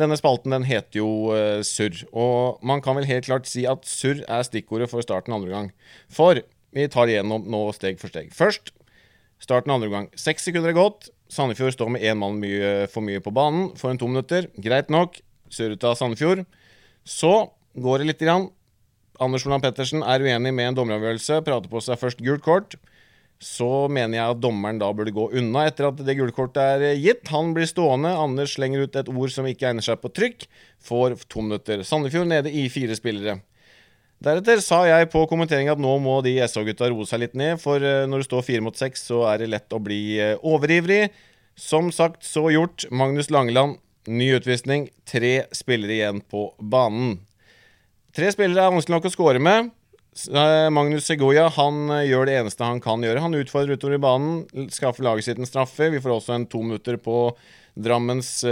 [0.00, 3.84] denne spalten den heter jo uh, surr, og man kan vel helt klart si at
[3.84, 5.66] surr er stikkordet for starten andre gang.
[6.08, 6.40] For
[6.72, 8.32] vi tar igjennom nå steg for steg.
[8.32, 8.72] Først
[9.42, 10.08] starten andre gang.
[10.16, 11.10] Seks sekunder er gått.
[11.32, 14.50] Sandefjord står med én mann mye, for mye på banen for en to minutter.
[14.60, 15.16] Greit nok.
[15.52, 16.44] Surrete av Sandefjord.
[17.08, 17.32] Så
[17.72, 18.50] går det lite grann.
[19.22, 22.76] Anders Olav Pettersen er uenig med en dommeravgjørelse, prater på seg først gult kort.
[23.42, 27.00] Så mener jeg at dommeren da burde gå unna etter at det gule kortet er
[27.00, 27.24] gitt.
[27.32, 28.12] Han blir stående.
[28.14, 30.46] Anders slenger ut et ord som ikke egner seg på trykk.
[30.84, 31.82] Får to minutter.
[31.86, 33.40] Sandefjord nede i fire spillere.
[34.22, 37.82] Deretter sa jeg på kommentering at nå må de SO-gutta roe seg litt ned, for
[37.82, 41.08] eh, når det står fire mot seks, så er det lett å bli eh, overivrig.
[41.58, 42.86] Som sagt, så gjort.
[42.94, 44.86] Magnus Langeland, ny utvisning.
[45.10, 47.16] Tre spillere igjen på banen.
[48.14, 49.74] Tre spillere er vanskelig nok å score med.
[50.30, 53.26] Eh, Magnus Segoya han gjør det eneste han kan gjøre.
[53.26, 55.90] Han utfordrer utover i banen, skaffer laget sitt en straffe.
[55.90, 57.30] Vi får også en to minutter på
[57.74, 58.42] Drammens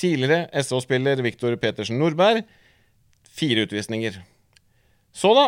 [0.00, 2.42] tidligere SO-spiller Viktor Petersen Nordberg.
[3.36, 4.24] Fire utvisninger.
[5.16, 5.46] Så da,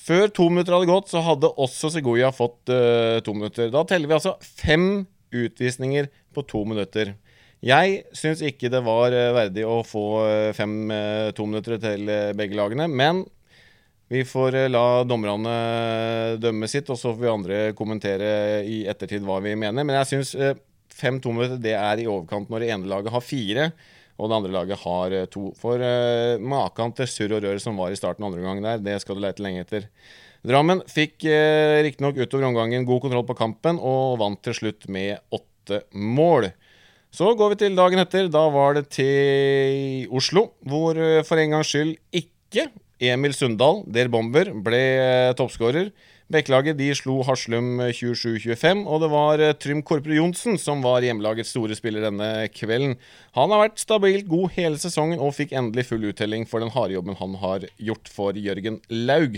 [0.00, 3.68] før to minutter hadde gått, så hadde også Segoya fått uh, to minutter.
[3.72, 7.14] Da teller vi altså fem utvisninger på to minutter.
[7.62, 10.90] Jeg syns ikke det var eh, verdig å få eh, fem
[11.30, 13.22] to minutter til begge lagene, men
[14.12, 15.52] Vi får la dommerne
[16.36, 18.26] dømme sitt, og så får vi andre kommentere
[18.68, 19.86] i ettertid hva vi mener.
[19.88, 20.34] Men jeg syns
[20.92, 23.70] fem 5-2 minutter det er i overkant når det ene laget har fire,
[24.22, 25.48] og det andre laget har eh, to.
[25.58, 29.00] For eh, maken til surr og rør som var i starten andre omgang der, det
[29.02, 29.88] skal du leite lenge etter.
[30.46, 35.18] Drammen fikk eh, riktignok utover omgangen god kontroll på kampen, og vant til slutt med
[35.34, 36.52] åtte mål.
[37.12, 38.30] Så går vi til dagen etter.
[38.32, 40.96] Da var det til Oslo, hvor
[41.28, 42.70] for en gangs skyld ikke
[43.02, 44.80] Emil Sundal, der bomber, ble
[45.36, 45.90] toppskårer.
[46.32, 51.50] Bekkelaget de slo Haslum 27-25, og det var eh, Trym Korpre Johnsen som var hjemmelagets
[51.52, 52.94] store spiller denne kvelden.
[53.36, 56.96] Han har vært stabilt god hele sesongen og fikk endelig full uttelling for den harde
[56.96, 59.36] jobben han har gjort for Jørgen Laug.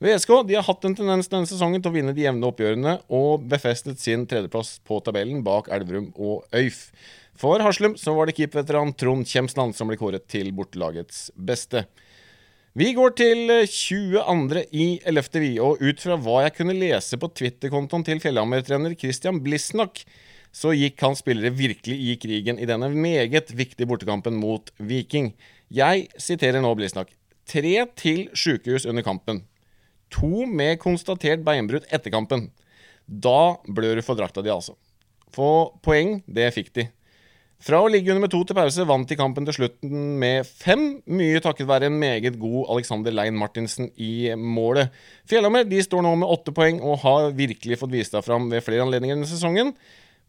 [0.00, 3.44] VSK de har hatt en tendens denne sesongen til å vinne de jevne oppgjørene og
[3.50, 6.86] befestet sin tredjeplass på tabellen bak Elverum og Øyf.
[7.36, 11.84] For Haslum så var det keeperveteran Trond Kjemsland som ble kåret til bortelagets beste.
[12.78, 14.60] Vi går til 22.
[14.70, 15.40] i 11.
[15.42, 20.04] vi, og ut fra hva jeg kunne lese på Twitter-kontoen til Fjellhammer-trener Christian Blisnak,
[20.54, 25.32] så gikk hans spillere virkelig i krigen i denne meget viktige bortekampen mot Viking.
[25.66, 27.10] Jeg siterer nå Blisnak.
[27.42, 29.42] Tre til sjukehus under kampen.
[30.14, 32.52] To med konstatert beinbrudd etter kampen.
[33.10, 34.78] Da blør du for drakta di, altså.
[35.34, 36.86] Få poeng, det fikk de.
[37.60, 40.84] Fra å ligge under med to til pause vant de kampen til slutten med fem,
[41.12, 44.94] mye takket være en meget god Alexander Lein Martinsen i målet.
[45.28, 48.64] Fjellhammer de står nå med åtte poeng og har virkelig fått vist seg fram ved
[48.64, 49.74] flere anledninger denne sesongen.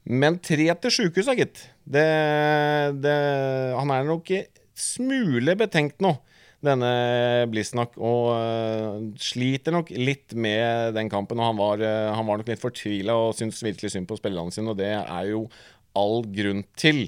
[0.03, 1.63] Men tre til sjukehuset, gitt.
[1.85, 2.03] Det,
[2.99, 3.15] det,
[3.77, 4.33] han er nok
[4.75, 6.11] smule betenkt nå,
[6.65, 6.91] denne
[7.53, 11.39] Blisnak, og øh, sliter nok litt med den kampen.
[11.39, 14.51] Og han var, øh, han var nok litt fortvila og syntes virkelig synd på spillerne
[14.51, 15.45] sine, og det er jo
[15.95, 17.05] all grunn til.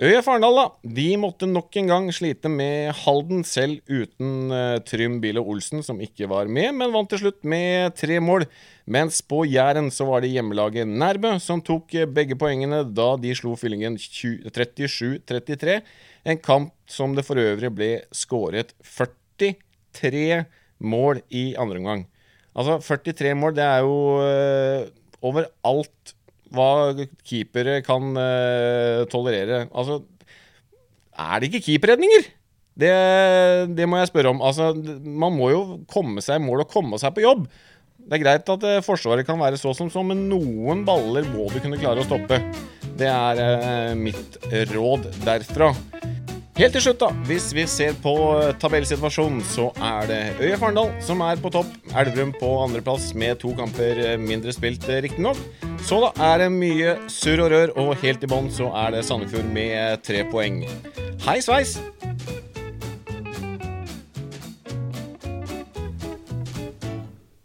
[0.00, 0.62] ØIF Arendal da,
[0.96, 5.98] de måtte nok en gang slite med Halden, selv uten uh, Trym Bille Olsen, som
[6.00, 8.46] ikke var med, men vant til slutt med tre mål.
[8.88, 13.34] Mens på Jæren så var det hjemmelaget Nærbø som tok uh, begge poengene da de
[13.36, 15.76] slo fyllingen 37-33.
[16.32, 20.46] En kamp som det for øvrig ble skåret 43
[20.80, 22.06] mål i andre omgang.
[22.56, 24.88] Altså 43 mål, det er jo uh,
[25.28, 26.16] over alt
[26.54, 26.92] hva
[27.26, 29.64] keepere kan uh, tolerere.
[29.70, 30.00] Altså,
[31.14, 32.28] er det ikke keeperredninger?
[32.80, 32.92] Det,
[33.76, 34.40] det, må jeg spørre om.
[34.46, 34.70] Altså,
[35.02, 37.44] man må jo komme seg i mål og komme seg på jobb.
[38.00, 41.50] Det er greit at uh, Forsvaret kan være så som så, men noen baller må
[41.52, 42.40] du kunne klare å stoppe.
[43.00, 44.40] Det er uh, mitt
[44.72, 45.74] råd derfra.
[46.60, 47.06] Helt til slutt, da.
[47.24, 48.12] Hvis vi ser på
[48.60, 51.70] tabellsituasjonen, så er det ØIF Arendal som er på topp.
[51.96, 55.40] Elverum på andreplass med to kamper mindre spilt, riktignok.
[55.88, 59.06] Så da er det mye surr og rør, og helt i bånn så er det
[59.08, 60.60] Sandefjord med tre poeng.
[61.24, 61.78] Hei sveis!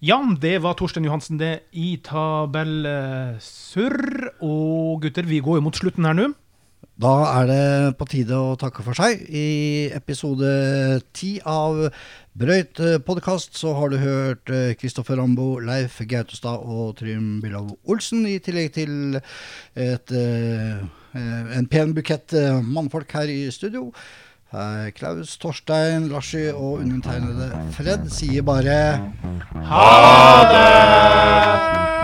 [0.03, 2.83] Jan, det var Torstein Johansen, det, i tabell
[3.39, 4.33] surr.
[4.43, 6.33] Og gutter, vi går jo mot slutten her nå.
[6.95, 9.19] Da er det på tide å takke for seg.
[9.27, 10.47] I episode
[11.11, 11.89] ti av
[12.39, 18.39] Brøyt podkast så har du hørt Kristoffer Rambo, Leif Gautestad og Trym Billov Olsen, i
[18.39, 22.31] tillegg til et, en pen bukett
[22.63, 23.89] mannfolk her i studio.
[24.95, 28.79] Klaus, Torstein, Larsi og undertegnede Fred sier bare
[29.67, 29.83] Ha
[30.53, 31.94] det!